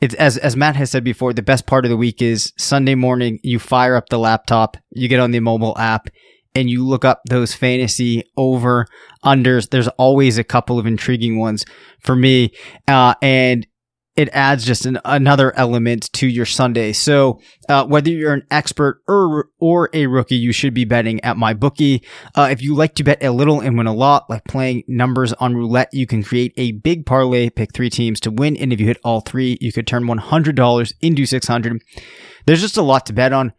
[0.00, 2.94] it's as as Matt has said before, the best part of the week is Sunday
[2.94, 3.38] morning.
[3.42, 6.08] You fire up the laptop, you get on the mobile app,
[6.56, 8.86] and you look up those fantasy over
[9.24, 11.64] unders, there's always a couple of intriguing ones
[12.00, 12.52] for me.
[12.88, 13.66] Uh, and
[14.16, 16.92] it adds just an, another element to your Sunday.
[16.92, 21.36] So, uh, whether you're an expert or, or a rookie, you should be betting at
[21.36, 22.04] MyBookie.
[22.34, 25.32] Uh, if you like to bet a little and win a lot, like playing numbers
[25.34, 28.56] on roulette, you can create a big parlay, pick three teams to win.
[28.56, 31.82] And if you hit all three, you could turn $100 into 600.
[32.46, 33.52] There's just a lot to bet on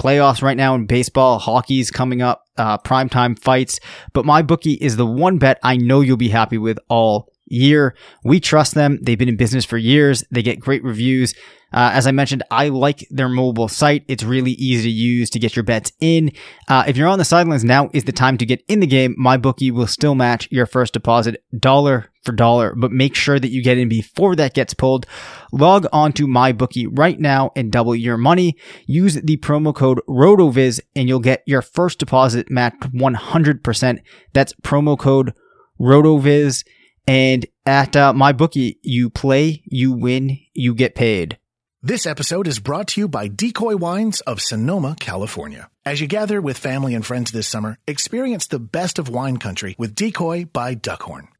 [0.00, 3.80] playoffs right now in baseball, hockey's coming up, uh, primetime fights.
[4.12, 7.94] But MyBookie is the one bet I know you'll be happy with all year.
[8.24, 8.98] We trust them.
[9.02, 10.24] They've been in business for years.
[10.30, 11.34] They get great reviews.
[11.74, 14.04] Uh, as I mentioned, I like their mobile site.
[14.06, 16.30] It's really easy to use to get your bets in.
[16.68, 19.16] Uh, if you're on the sidelines, now is the time to get in the game.
[19.20, 23.60] MyBookie will still match your first deposit dollar for dollar, but make sure that you
[23.60, 25.06] get in before that gets pulled.
[25.50, 28.56] Log on to MyBookie right now and double your money.
[28.86, 33.98] Use the promo code RotoViz and you'll get your first deposit matched 100%.
[34.32, 35.34] That's promo code
[35.80, 36.64] RotoViz.
[37.06, 41.38] And at uh, MyBookie, you play, you win, you get paid.
[41.82, 45.68] This episode is brought to you by Decoy Wines of Sonoma, California.
[45.84, 49.74] As you gather with family and friends this summer, experience the best of wine country
[49.76, 51.28] with Decoy by Duckhorn.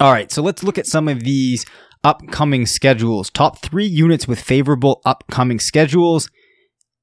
[0.00, 1.66] All right, so let's look at some of these
[2.04, 3.30] upcoming schedules.
[3.30, 6.30] Top three units with favorable upcoming schedules.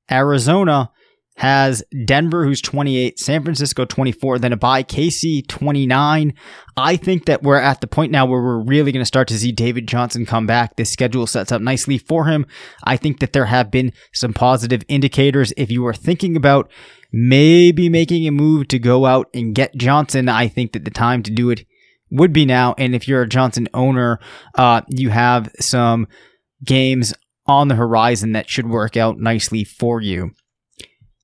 [0.10, 0.92] Arizona
[1.36, 6.34] has Denver, who's 28, San Francisco 24, then a bye, KC 29.
[6.78, 9.38] I think that we're at the point now where we're really going to start to
[9.38, 10.78] see David Johnson come back.
[10.78, 12.46] This schedule sets up nicely for him.
[12.86, 15.52] I think that there have been some positive indicators.
[15.58, 16.72] If you are thinking about
[17.12, 21.24] maybe making a move to go out and get Johnson, I think that the time
[21.24, 21.66] to do it
[22.18, 22.76] would be now.
[22.78, 24.20] And if you're a Johnson owner,
[24.56, 26.08] uh, you have some
[26.64, 27.14] games
[27.46, 30.32] on the horizon that should work out nicely for you.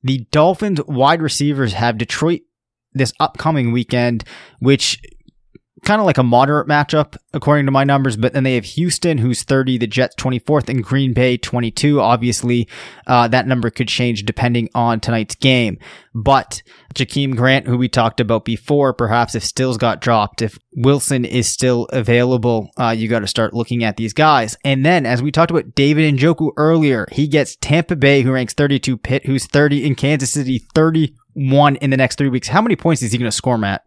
[0.03, 2.41] The Dolphins wide receivers have Detroit
[2.93, 4.23] this upcoming weekend,
[4.59, 5.01] which
[5.83, 8.15] kind of like a moderate matchup according to my numbers.
[8.15, 11.99] But then they have Houston, who's 30, the Jets 24th, and Green Bay 22.
[11.99, 12.67] Obviously,
[13.07, 15.79] uh, that number could change depending on tonight's game.
[16.13, 16.61] But
[16.93, 21.47] Jakeem Grant, who we talked about before, perhaps if Stills got dropped, if Wilson is
[21.47, 24.57] still available, uh, you got to start looking at these guys.
[24.63, 28.33] And then, as we talked about David and Njoku earlier, he gets Tampa Bay, who
[28.33, 32.49] ranks 32, Pitt, who's 30, in Kansas City, 31 in the next three weeks.
[32.49, 33.81] How many points is he going to score, Matt?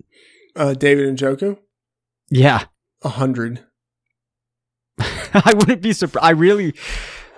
[0.57, 1.59] Uh, David Njoku,
[2.31, 2.64] Yeah.
[3.03, 3.64] a hundred.
[4.99, 6.25] I wouldn't be surprised.
[6.25, 6.75] I really,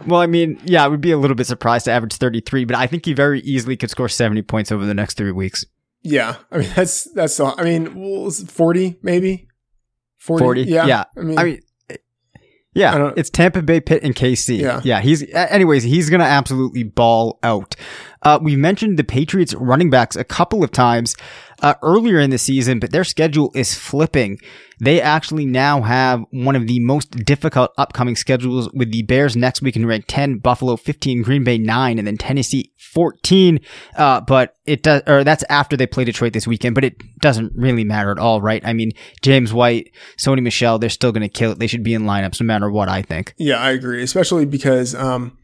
[0.07, 2.77] well, I mean, yeah, I would be a little bit surprised to average 33, but
[2.77, 5.65] I think he very easily could score 70 points over the next three weeks.
[6.03, 7.41] Yeah, I mean that's that's.
[7.41, 9.49] I mean, well, is it forty maybe.
[10.19, 10.63] 40, 40?
[10.63, 10.87] Yeah.
[10.87, 11.05] Yeah.
[11.17, 11.61] I mean, I mean,
[12.75, 14.61] yeah, it's Tampa Bay, Pitt, and KC.
[14.61, 14.81] Yeah.
[14.85, 15.01] yeah.
[15.01, 17.75] He's, anyways, he's gonna absolutely ball out.
[18.23, 21.17] Uh, we mentioned the Patriots running backs a couple of times
[21.63, 24.39] uh, earlier in the season, but their schedule is flipping.
[24.79, 29.63] They actually now have one of the most difficult upcoming schedules with the Bears next
[29.63, 33.61] week in rank 10, Buffalo 15, Green Bay 9, and then Tennessee 14.
[33.97, 37.53] Uh, but it does, or that's after they play Detroit this weekend, but it doesn't
[37.55, 38.63] really matter at all, right?
[38.67, 38.93] I mean,
[39.23, 41.59] James White, Sony Michel, they're still going to kill it.
[41.59, 43.35] They should be in lineups no matter what, I think.
[43.39, 45.39] Yeah, I agree, especially because um,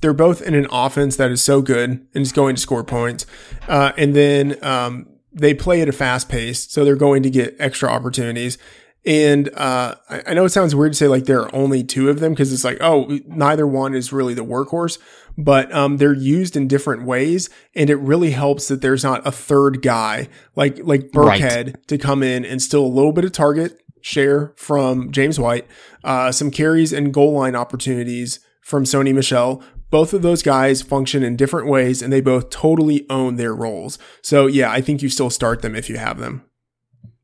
[0.00, 3.26] they're both in an offense that is so good and is going to score points,
[3.68, 5.08] uh, and then um,
[5.38, 8.58] they play at a fast pace, so they're going to get extra opportunities.
[9.06, 12.20] And uh, I, know it sounds weird to say like there are only two of
[12.20, 14.98] them because it's like oh neither one is really the workhorse,
[15.38, 19.32] but um, they're used in different ways, and it really helps that there's not a
[19.32, 21.88] third guy like like Right.
[21.88, 25.66] To come in and steal a little bit of target share from James White,
[26.04, 29.62] uh, some carries and goal line opportunities from Sony Michel.
[29.90, 33.98] Both of those guys function in different ways and they both totally own their roles.
[34.22, 36.44] So yeah, I think you still start them if you have them.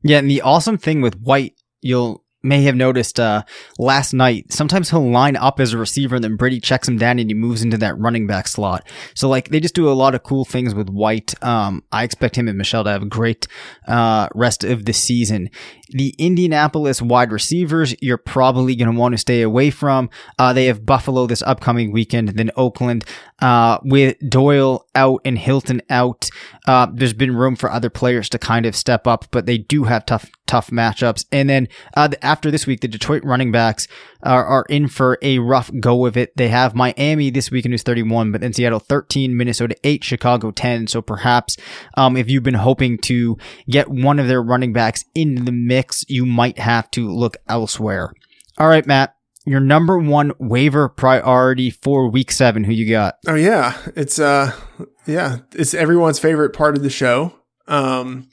[0.03, 3.43] Yeah, and the awesome thing with White, you'll may have noticed uh,
[3.77, 7.19] last night, sometimes he'll line up as a receiver and then Brady checks him down
[7.19, 8.87] and he moves into that running back slot.
[9.13, 11.33] So like they just do a lot of cool things with White.
[11.43, 13.47] Um, I expect him and Michel to have a great
[13.87, 15.49] uh, rest of the season.
[15.89, 20.09] The Indianapolis wide receivers, you're probably going to want to stay away from.
[20.39, 23.05] Uh, they have Buffalo this upcoming weekend, then Oakland.
[23.39, 26.29] Uh, with Doyle out and Hilton out,
[26.67, 29.83] uh, there's been room for other players to kind of step up, but they do
[29.83, 31.25] have tough, tough matchups.
[31.31, 33.87] And then uh, after this week, the Detroit running backs
[34.23, 36.35] are, are in for a rough go of it.
[36.35, 40.87] They have Miami this weekend who's 31, but then Seattle 13, Minnesota 8, Chicago 10.
[40.87, 41.57] So perhaps
[41.97, 43.37] um, if you've been hoping to
[43.69, 48.13] get one of their running backs in the mix, you might have to look elsewhere.
[48.57, 49.15] All right, Matt.
[49.47, 52.63] Your number one waiver priority for week seven.
[52.63, 53.17] Who you got?
[53.27, 54.59] Oh yeah, it's uh
[55.05, 57.31] yeah, it's everyone's favorite part of the show.
[57.67, 58.29] Um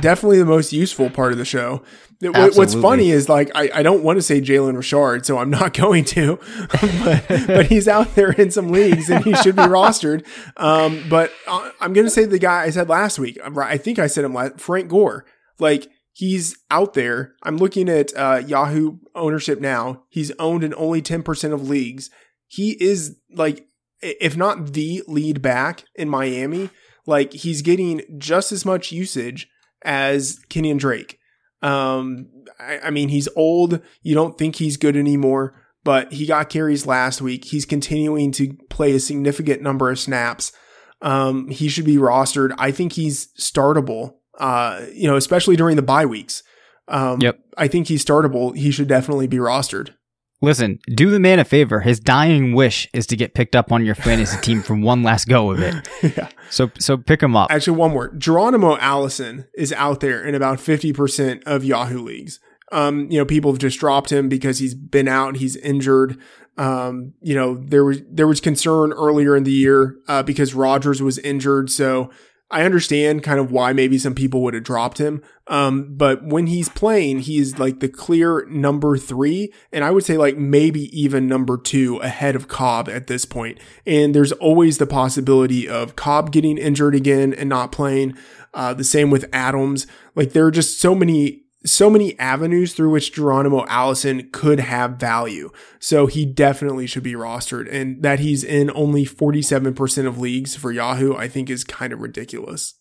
[0.00, 1.82] definitely the most useful part of the show.
[2.20, 5.50] What- What's funny is like I, I don't want to say Jalen Richard, so I'm
[5.50, 6.38] not going to,
[7.02, 10.24] but but he's out there in some leagues and he should be rostered.
[10.56, 13.38] Um, but uh, I'm gonna say the guy I said last week.
[13.50, 14.60] Right- I think I said him last.
[14.60, 15.24] Frank Gore,
[15.58, 17.34] like he's out there.
[17.42, 20.04] I'm looking at uh, Yahoo ownership now.
[20.08, 22.10] He's owned in only 10% of leagues.
[22.46, 23.66] He is like,
[24.02, 26.68] if not the lead back in Miami,
[27.06, 29.48] like he's getting just as much usage
[29.84, 31.18] as Kenyan Drake.
[31.62, 32.28] Um,
[32.58, 33.80] I, I mean, he's old.
[34.02, 37.44] You don't think he's good anymore, but he got carries last week.
[37.46, 40.52] He's continuing to play a significant number of snaps.
[41.00, 42.54] Um, he should be rostered.
[42.58, 44.14] I think he's startable.
[44.38, 46.42] Uh, you know, especially during the bye weeks.
[46.88, 47.38] Um, Yep.
[47.56, 48.56] I think he's startable.
[48.56, 49.90] He should definitely be rostered.
[50.42, 51.80] Listen, do the man a favor.
[51.80, 55.28] His dying wish is to get picked up on your fantasy team for one last
[55.28, 55.88] go of it.
[56.16, 56.28] yeah.
[56.50, 57.50] So, so pick him up.
[57.50, 58.08] Actually, one more.
[58.14, 62.40] Geronimo Allison is out there in about 50% of Yahoo leagues.
[62.72, 66.18] Um, you know, people have just dropped him because he's been out, he's injured.
[66.58, 71.00] Um, you know, there was there was concern earlier in the year uh, because Rodgers
[71.00, 72.10] was injured, so
[72.52, 75.22] I understand kind of why maybe some people would have dropped him.
[75.46, 80.18] Um, but when he's playing, he's like the clear number three, and I would say
[80.18, 83.58] like maybe even number two ahead of Cobb at this point.
[83.86, 88.16] And there's always the possibility of Cobb getting injured again and not playing.
[88.54, 89.86] Uh, the same with Adams.
[90.14, 94.92] Like there are just so many so many avenues through which Geronimo Allison could have
[94.92, 95.50] value.
[95.78, 97.72] So he definitely should be rostered.
[97.72, 102.00] And that he's in only 47% of leagues for Yahoo, I think is kind of
[102.00, 102.74] ridiculous.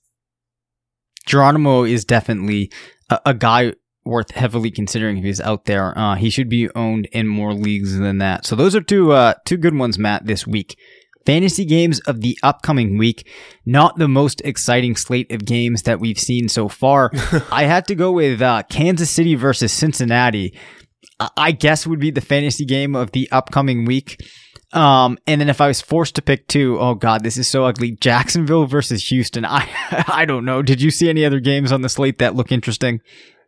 [1.25, 2.71] Geronimo is definitely
[3.09, 3.73] a, a guy
[4.03, 5.97] worth heavily considering if he's out there.
[5.97, 8.45] Uh, he should be owned in more leagues than that.
[8.45, 10.77] So those are two uh, two good ones, Matt, this week.
[11.25, 13.27] Fantasy games of the upcoming week.
[13.65, 17.11] Not the most exciting slate of games that we've seen so far.
[17.51, 20.57] I had to go with uh, Kansas City versus Cincinnati.
[21.37, 24.17] I guess would be the fantasy game of the upcoming week.
[24.73, 27.65] Um, and then if I was forced to pick two, oh god, this is so
[27.65, 27.91] ugly.
[27.91, 29.45] Jacksonville versus Houston.
[29.49, 29.67] I
[30.07, 30.61] I don't know.
[30.61, 33.01] Did you see any other games on the slate that look interesting?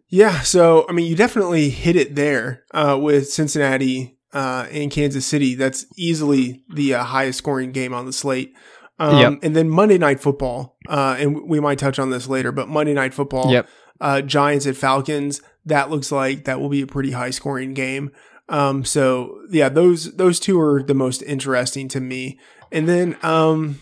[0.09, 5.26] Yeah, so I mean, you definitely hit it there uh, with Cincinnati uh, and Kansas
[5.26, 5.56] City.
[5.56, 8.54] That's easily the uh, highest scoring game on the slate.
[9.00, 9.40] Um, yep.
[9.44, 12.94] And then Monday Night Football, uh, and we might touch on this later, but Monday
[12.94, 13.70] Night Football, yep.
[14.00, 15.42] Uh, Giants at Falcons.
[15.66, 18.12] That looks like that will be a pretty high scoring game.
[18.50, 22.40] Um, so yeah, those those two are the most interesting to me.
[22.72, 23.80] And then um,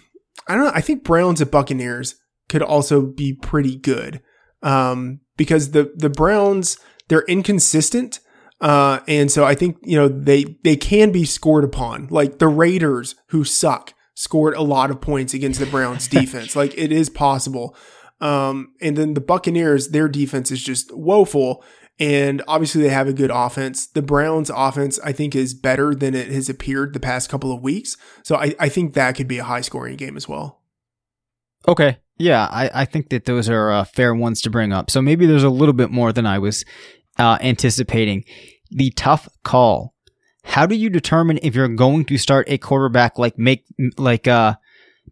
[0.48, 0.72] I don't know.
[0.74, 2.16] I think Browns at Buccaneers
[2.50, 4.22] could also be pretty good
[4.62, 6.78] um, because the the Browns
[7.08, 8.21] they're inconsistent.
[8.62, 12.08] Uh, and so I think, you know, they, they can be scored upon.
[12.10, 16.56] Like the Raiders, who suck, scored a lot of points against the Browns defense.
[16.56, 17.76] like it is possible.
[18.22, 21.64] Um, and then the Buccaneers, their defense is just woeful.
[22.00, 23.86] And obviously, they have a good offense.
[23.88, 27.62] The Browns' offense, I think, is better than it has appeared the past couple of
[27.62, 27.98] weeks.
[28.24, 30.62] So I, I think that could be a high scoring game as well.
[31.68, 31.98] Okay.
[32.18, 34.90] Yeah, I, I think that those are uh, fair ones to bring up.
[34.90, 36.64] So maybe there's a little bit more than I was
[37.18, 38.24] uh, anticipating.
[38.72, 39.94] The tough call.
[40.44, 43.66] How do you determine if you're going to start a quarterback like make
[43.98, 44.56] like uh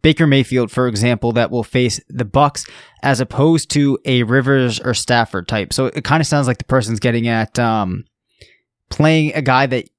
[0.01, 2.65] Baker Mayfield, for example, that will face the Bucks
[3.03, 5.73] as opposed to a Rivers or Stafford type.
[5.73, 8.05] So it kind of sounds like the person's getting at um,
[8.89, 9.89] playing a guy that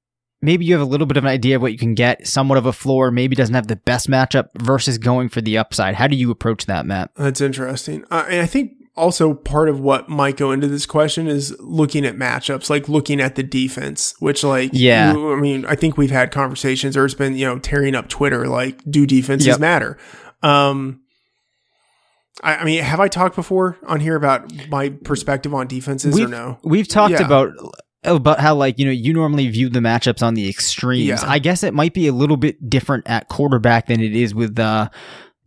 [0.41, 2.57] maybe you have a little bit of an idea of what you can get, somewhat
[2.57, 5.95] of a floor, maybe doesn't have the best matchup versus going for the upside.
[5.95, 7.11] How do you approach that, Matt?
[7.15, 8.03] That's interesting.
[8.09, 12.05] Uh, and I think also part of what might go into this question is looking
[12.05, 16.11] at matchups, like looking at the defense, which like, yeah, I mean, I think we've
[16.11, 19.59] had conversations or it's been, you know, tearing up Twitter, like do defenses yep.
[19.59, 19.97] matter?
[20.43, 21.01] Um,
[22.43, 26.27] I, I, mean, have I talked before on here about my perspective on defenses we've,
[26.27, 26.59] or no?
[26.63, 27.25] We've talked yeah.
[27.25, 27.53] about
[28.03, 31.07] about how like you know you normally view the matchups on the extremes.
[31.07, 31.19] Yeah.
[31.23, 34.57] I guess it might be a little bit different at quarterback than it is with
[34.57, 34.89] uh,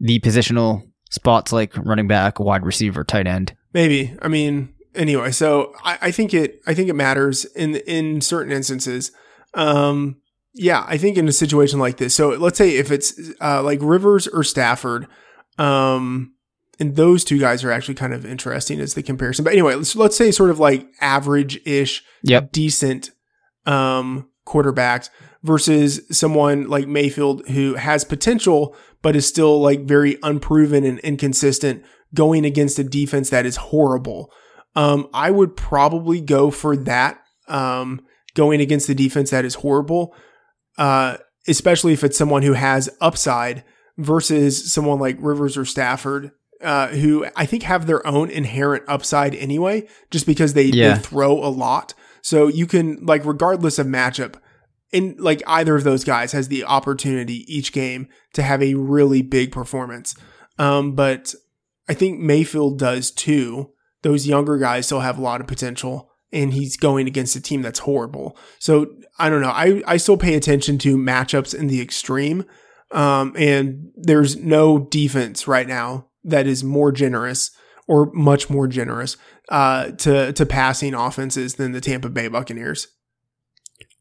[0.01, 3.57] the positional spots like running back, wide receiver, tight end.
[3.73, 4.17] Maybe.
[4.21, 8.53] I mean, anyway, so I, I think it I think it matters in in certain
[8.53, 9.12] instances.
[9.55, 10.17] Um,
[10.53, 12.15] yeah, I think in a situation like this.
[12.15, 15.07] So let's say if it's uh, like Rivers or Stafford,
[15.59, 16.35] um,
[16.79, 19.45] and those two guys are actually kind of interesting as the comparison.
[19.45, 22.53] But anyway, let's let's say sort of like average ish, yep.
[22.53, 23.11] decent
[23.67, 25.11] um, quarterbacks
[25.43, 31.85] versus someone like Mayfield who has potential but is still like very unproven and inconsistent
[32.15, 34.33] going against a defense that is horrible.
[34.75, 37.21] Um, I would probably go for that.
[37.47, 38.01] Um,
[38.35, 40.15] going against the defense that is horrible,
[40.79, 43.63] uh, especially if it's someone who has upside
[43.99, 46.33] versus someone like Rivers or Stafford,
[46.63, 50.95] uh, who I think have their own inherent upside anyway, just because they, yeah.
[50.95, 51.95] they throw a lot.
[52.23, 54.37] So you can like, regardless of matchup,
[54.95, 59.23] in like either of those guys has the opportunity each game to have a really
[59.23, 60.15] big performance.
[60.57, 61.35] Um, but
[61.89, 63.73] I think Mayfield does too.
[64.03, 67.61] Those younger guys still have a lot of potential and he's going against a team
[67.61, 68.39] that's horrible.
[68.61, 68.87] So
[69.19, 69.51] I don't know.
[69.51, 72.45] I, I still pay attention to matchups in the extreme.
[72.93, 77.51] Um, and there's no defense right now that is more generous
[77.89, 79.17] or much more generous
[79.49, 82.87] uh, to to passing offenses than the Tampa Bay Buccaneers.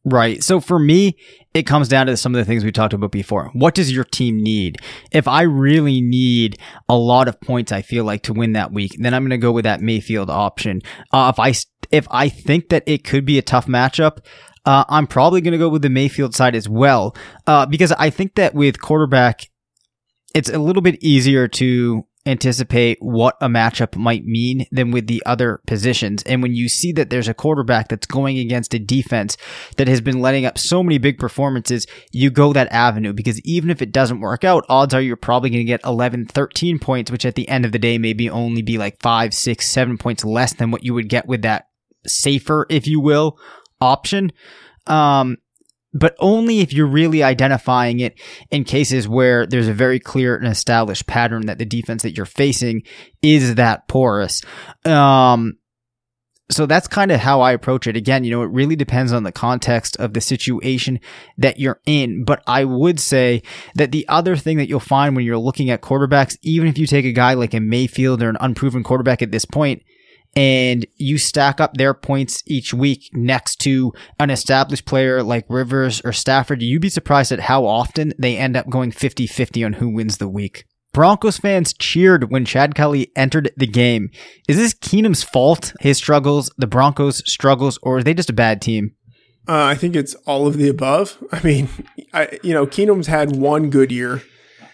[0.06, 0.44] Right.
[0.44, 1.18] So for me,
[1.54, 3.50] it comes down to some of the things we talked about before.
[3.54, 4.80] What does your team need?
[5.12, 8.96] If I really need a lot of points, I feel like to win that week,
[9.00, 10.82] then I'm going to go with that Mayfield option.
[11.14, 11.54] Uh, if I
[11.92, 14.26] if I think that it could be a tough matchup,
[14.66, 17.16] uh, I'm probably going to go with the Mayfield side as well,
[17.48, 19.50] uh, because I think that with quarterback,
[20.34, 25.22] it's a little bit easier to anticipate what a matchup might mean than with the
[25.26, 26.24] other positions.
[26.24, 29.36] And when you see that there's a quarterback that's going against a defense
[29.76, 33.70] that has been letting up so many big performances, you go that avenue because even
[33.70, 37.12] if it doesn't work out, odds are you're probably going to get 11, 13 points,
[37.12, 40.24] which at the end of the day maybe only be like five, six, seven points
[40.24, 41.68] less than what you would get with that
[42.08, 43.38] safer, if you will,
[43.82, 44.32] option.
[44.88, 45.38] Um,
[45.94, 48.20] but only if you're really identifying it
[48.52, 52.26] in cases where there's a very clear and established pattern that the defense that you're
[52.26, 52.84] facing
[53.22, 54.42] is that porous.
[54.86, 55.58] Um,
[56.52, 57.96] so that's kind of how I approach it.
[57.96, 61.00] Again, you know, it really depends on the context of the situation
[61.38, 62.26] that you're in.
[62.26, 63.44] But I would say
[63.76, 66.86] that the other thing that you'll find when you're looking at quarterbacks, even if you
[66.86, 69.84] take a guy like a Mayfield or an unproven quarterback at this point,
[70.36, 76.02] and you stack up their points each week next to an established player like Rivers
[76.04, 79.74] or Stafford, you'd be surprised at how often they end up going 50 50 on
[79.74, 80.66] who wins the week.
[80.94, 84.12] Broncos fans cheered when Chad Kelly entered the game.
[84.48, 85.74] Is this Keenum's fault?
[85.80, 88.94] His struggles, the Broncos' struggles, or are they just a bad team?
[89.48, 91.18] Uh, I think it's all of the above.
[91.32, 91.68] I mean,
[92.14, 94.22] I, you know, Keenum's had one good year,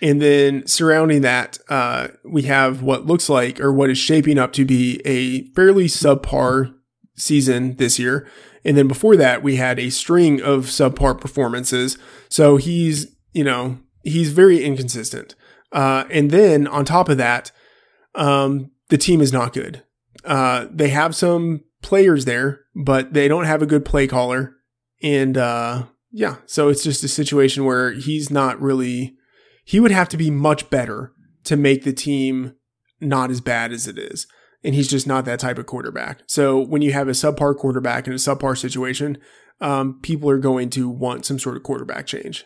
[0.02, 4.54] and then surrounding that, uh, we have what looks like or what is shaping up
[4.54, 6.74] to be a fairly subpar
[7.16, 8.28] season this year.
[8.64, 11.97] And then before that, we had a string of subpar performances.
[12.30, 15.36] So he's, you know, he's very inconsistent.
[15.72, 17.52] Uh, and then on top of that,
[18.16, 19.84] um, the team is not good.
[20.26, 24.56] Uh, they have some players there, but they don't have a good play caller.
[25.02, 29.16] And uh, yeah, so it's just a situation where he's not really,
[29.70, 31.14] he would have to be much better
[31.44, 32.56] to make the team
[33.00, 34.26] not as bad as it is.
[34.64, 36.22] And he's just not that type of quarterback.
[36.26, 39.20] So when you have a subpar quarterback in a subpar situation,
[39.62, 42.46] um, people are going to want some sort of quarterback change.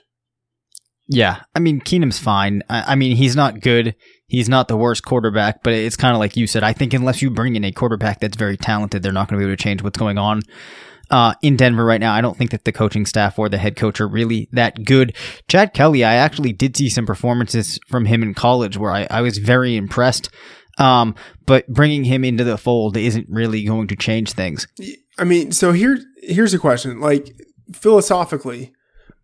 [1.08, 2.62] Yeah, I mean Keenum's fine.
[2.70, 3.96] I, I, mean he's not good.
[4.28, 6.64] He's not the worst quarterback, but it's kind of like you said.
[6.64, 9.46] I think unless you bring in a quarterback that's very talented, they're not going to
[9.46, 10.42] be able to change what's going on
[11.10, 12.14] uh, in Denver right now.
[12.14, 15.16] I don't think that the coaching staff or the head coach are really that good.
[15.48, 19.22] Chad Kelly, I actually did see some performances from him in college where I, I
[19.22, 20.30] was very impressed.
[20.80, 21.14] Um,
[21.46, 24.68] but bringing him into the fold isn't really going to change things.
[25.20, 27.00] I mean, so here here's a question.
[27.00, 27.36] Like
[27.72, 28.74] philosophically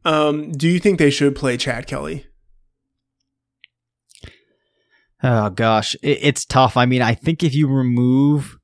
[0.06, 2.26] um, do you think they should play Chad Kelly?
[5.22, 6.78] Oh gosh, it, it's tough.
[6.78, 8.58] I mean, I think if you remove,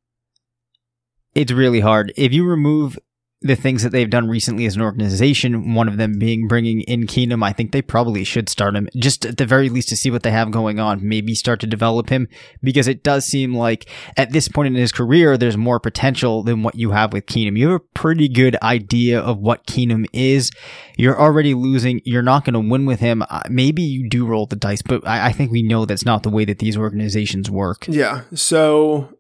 [1.36, 2.14] it's really hard.
[2.16, 2.98] If you remove
[3.42, 7.06] the things that they've done recently as an organization, one of them being bringing in
[7.06, 10.10] Keenum, I think they probably should start him just at the very least to see
[10.10, 11.08] what they have going on.
[11.08, 12.28] Maybe start to develop him
[12.64, 16.64] because it does seem like at this point in his career, there's more potential than
[16.64, 17.56] what you have with Keenum.
[17.56, 20.50] You have a pretty good idea of what Keenum is.
[20.98, 22.02] You're already losing.
[22.04, 23.22] You're not going to win with him.
[23.30, 26.24] Uh, maybe you do roll the dice, but I, I think we know that's not
[26.24, 27.86] the way that these organizations work.
[27.88, 28.22] Yeah.
[28.34, 29.14] So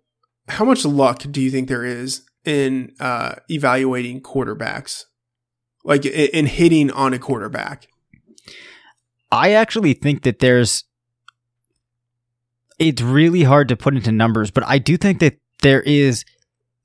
[0.47, 5.05] how much luck do you think there is in uh, evaluating quarterbacks,
[5.83, 7.87] like in hitting on a quarterback?
[9.31, 10.83] I actually think that there's.
[12.77, 16.25] It's really hard to put into numbers, but I do think that there is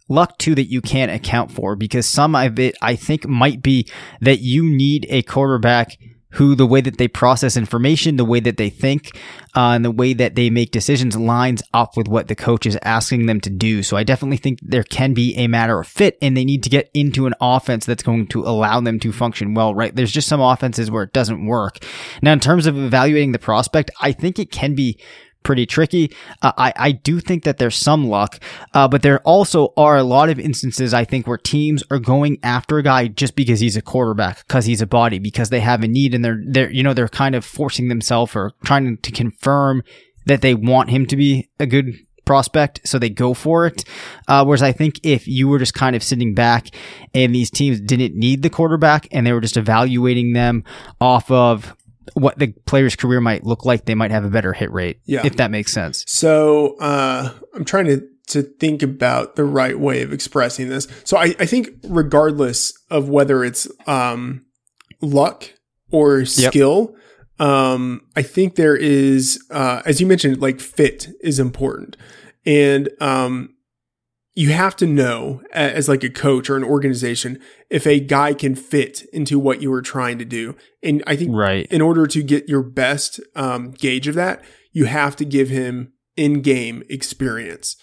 [0.08, 3.88] luck too that you can't account for because some of it I think might be
[4.20, 5.96] that you need a quarterback
[6.33, 9.16] who the way that they process information, the way that they think,
[9.57, 12.78] uh, and the way that they make decisions lines up with what the coach is
[12.83, 13.83] asking them to do.
[13.83, 16.70] So I definitely think there can be a matter of fit and they need to
[16.70, 19.95] get into an offense that's going to allow them to function well, right?
[19.95, 21.78] There's just some offenses where it doesn't work.
[22.22, 24.99] Now, in terms of evaluating the prospect, I think it can be
[25.43, 26.14] pretty tricky.
[26.43, 28.38] Uh, I, I do think that there's some luck,
[28.74, 32.38] uh, but there also are a lot of instances, I think, where teams are going
[32.43, 35.82] after a guy just because he's a quarterback, because he's a body, because they have
[35.82, 39.12] a need and they're, they're, you know, they're kind of forcing themselves or trying to
[39.12, 39.82] confirm
[40.26, 41.95] that they want him to be a good
[42.30, 43.84] prospect, so they go for it.
[44.28, 46.68] Uh, whereas I think if you were just kind of sitting back
[47.12, 50.62] and these teams didn't need the quarterback and they were just evaluating them
[51.01, 51.74] off of
[52.14, 55.00] what the player's career might look like, they might have a better hit rate.
[55.04, 55.22] Yeah.
[55.24, 56.04] If that makes sense.
[56.06, 60.86] So uh, I'm trying to to think about the right way of expressing this.
[61.04, 64.46] So I, I think regardless of whether it's um,
[65.00, 65.52] luck
[65.90, 66.94] or skill,
[67.40, 67.48] yep.
[67.48, 71.96] um, I think there is, uh, as you mentioned, like fit is important.
[72.46, 73.56] And um,
[74.35, 78.55] you have to know as like a coach or an organization if a guy can
[78.55, 80.57] fit into what you are trying to do.
[80.83, 81.66] And i think right.
[81.70, 85.93] in order to get your best um, gauge of that you have to give him
[86.16, 87.76] in-game experience.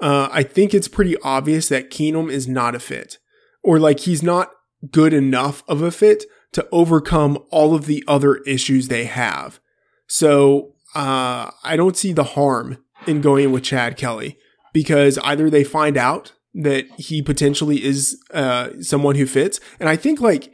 [0.00, 3.18] Uh, i think it's pretty obvious that keenum is not a fit
[3.62, 4.50] or like he's not
[4.90, 9.60] good enough of a fit to overcome all of the other issues they have.
[10.06, 14.38] So uh, i don't see the harm in going with chad kelly
[14.72, 19.96] because either they find out that he potentially is uh, someone who fits, and I
[19.96, 20.52] think like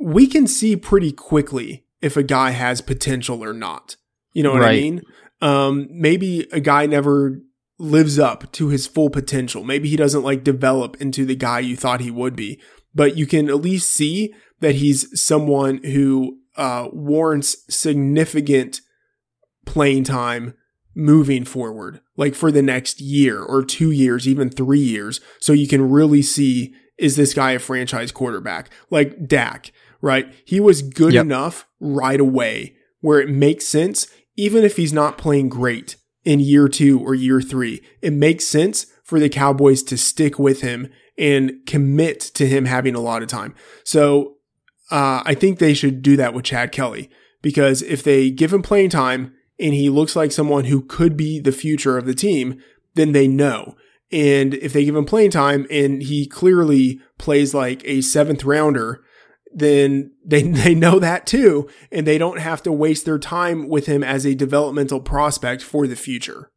[0.00, 3.96] we can see pretty quickly if a guy has potential or not.
[4.32, 4.70] You know what right.
[4.70, 5.02] I mean?
[5.40, 7.40] Um, maybe a guy never
[7.78, 9.64] lives up to his full potential.
[9.64, 12.60] Maybe he doesn't like develop into the guy you thought he would be,
[12.94, 18.80] but you can at least see that he's someone who uh, warrants significant
[19.64, 20.54] playing time
[20.98, 25.20] moving forward, like for the next year or two years, even three years.
[25.40, 28.68] So you can really see, is this guy a franchise quarterback?
[28.90, 29.72] Like Dak,
[30.02, 30.34] right?
[30.44, 31.24] He was good yep.
[31.24, 36.68] enough right away where it makes sense, even if he's not playing great in year
[36.68, 37.80] two or year three.
[38.02, 42.96] It makes sense for the Cowboys to stick with him and commit to him having
[42.96, 43.54] a lot of time.
[43.84, 44.36] So
[44.90, 47.08] uh, I think they should do that with Chad Kelly
[47.40, 51.40] because if they give him playing time and he looks like someone who could be
[51.40, 52.60] the future of the team,
[52.94, 53.76] then they know.
[54.10, 59.02] And if they give him playing time and he clearly plays like a seventh rounder,
[59.52, 61.68] then they, they know that too.
[61.92, 65.86] And they don't have to waste their time with him as a developmental prospect for
[65.86, 66.50] the future.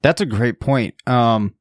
[0.00, 0.94] That's a great point.
[1.08, 1.54] Um,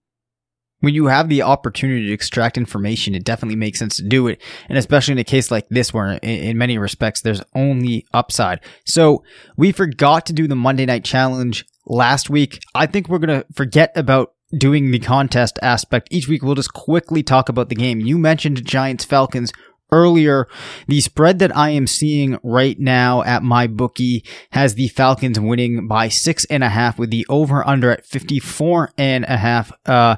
[0.80, 4.41] when you have the opportunity to extract information, it definitely makes sense to do it.
[4.69, 8.59] And especially in a case like this, where in, many respects, there's only upside.
[8.86, 9.23] So
[9.55, 12.59] we forgot to do the Monday night challenge last week.
[12.75, 16.09] I think we're going to forget about doing the contest aspect.
[16.11, 17.99] Each week, we'll just quickly talk about the game.
[17.99, 19.51] You mentioned Giants Falcons
[19.91, 20.47] earlier.
[20.88, 26.09] The spread that I am seeing right now at MyBookie has the Falcons winning by
[26.09, 29.71] six and a half with the over under at 54 and a half.
[29.86, 30.17] Uh,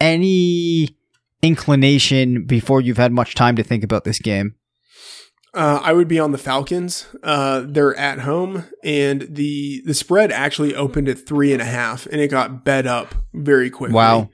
[0.00, 0.96] any
[1.42, 4.54] inclination before you've had much time to think about this game?
[5.52, 7.06] Uh, I would be on the Falcons.
[7.24, 12.06] Uh, they're at home, and the the spread actually opened at three and a half,
[12.06, 13.94] and it got bet up very quickly.
[13.94, 14.30] Wow.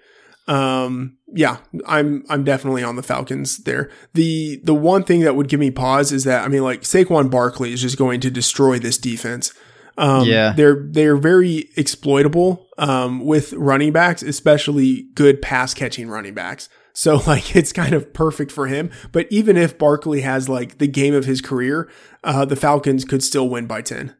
[0.47, 3.91] Um, yeah, I'm I'm definitely on the Falcons there.
[4.13, 7.31] The the one thing that would give me pause is that I mean, like Saquon
[7.31, 9.55] Barkley is just going to destroy this defense.
[9.97, 16.35] Um, yeah, they're they're very exploitable um, with running backs, especially good pass catching running
[16.35, 16.69] backs.
[16.93, 18.91] So like it's kind of perfect for him.
[19.13, 21.91] But even if Barkley has like the game of his career,
[22.25, 24.15] uh, the Falcons could still win by 10.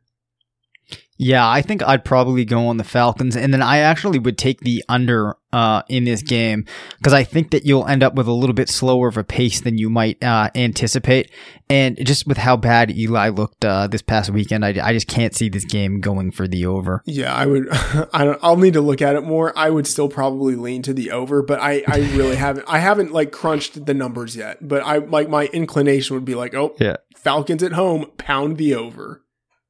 [1.19, 4.61] Yeah, I think I'd probably go on the Falcons, and then I actually would take
[4.61, 6.67] the under uh, in this game
[6.99, 9.63] because I think that you'll end up with a little bit slower of a pace
[9.63, 11.31] than you might uh, anticipate,
[11.71, 15.35] and just with how bad Eli looked uh, this past weekend, I, I just can't
[15.35, 17.03] see this game going for the over.
[17.07, 17.69] Yeah, I would.
[18.13, 18.39] I don't.
[18.43, 19.57] I'll need to look at it more.
[19.59, 22.67] I would still probably lean to the over, but I, I really haven't.
[22.69, 26.55] I haven't like crunched the numbers yet, but I like my inclination would be like,
[26.55, 29.23] oh, yeah, Falcons at home, pound the over.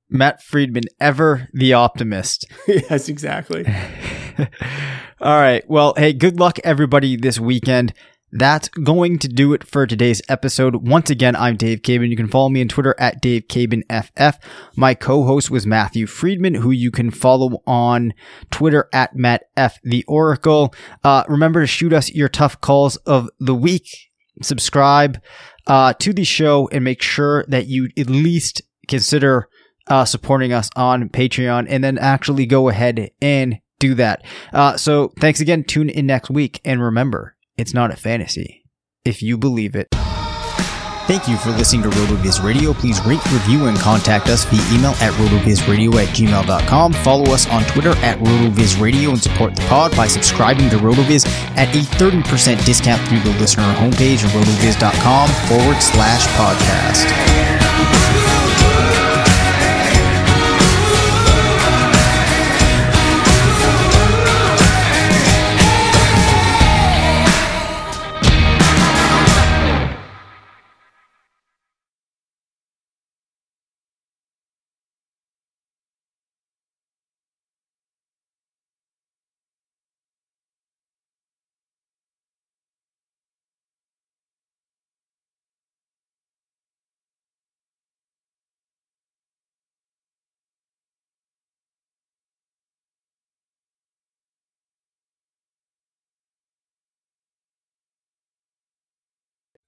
[0.09, 2.47] Matt Freedman, ever the optimist.
[2.69, 3.65] yes, exactly.
[5.21, 5.65] All right.
[5.69, 7.93] Well, hey, good luck, everybody, this weekend.
[8.33, 10.89] That's going to do it for today's episode.
[10.89, 12.11] Once again, I'm Dave Caban.
[12.11, 14.39] You can follow me on Twitter at Dave FF.
[14.77, 18.13] My co-host was Matthew Freedman, who you can follow on
[18.51, 20.75] Twitter at Matt F the Oracle.
[21.05, 23.89] Uh, remember to shoot us your tough calls of the week.
[24.43, 25.23] Subscribe
[25.67, 29.49] uh, to the show and make sure that you at least consider
[29.89, 34.25] uh, supporting us on Patreon and then actually go ahead and do that.
[34.53, 35.65] Uh, so thanks again.
[35.65, 36.61] Tune in next week.
[36.65, 38.63] And remember, it's not a fantasy
[39.05, 39.89] if you believe it.
[41.07, 42.73] Thank you for listening to RotoViz Radio.
[42.73, 46.93] Please rate, review, and contact us via email at rotovizradio at gmail.com.
[46.95, 51.25] Follow us on Twitter at RotoViz Radio and support the pod by subscribing to RotoViz
[51.57, 57.07] at a 30% discount through the listener homepage at rotoviz.com forward slash podcast.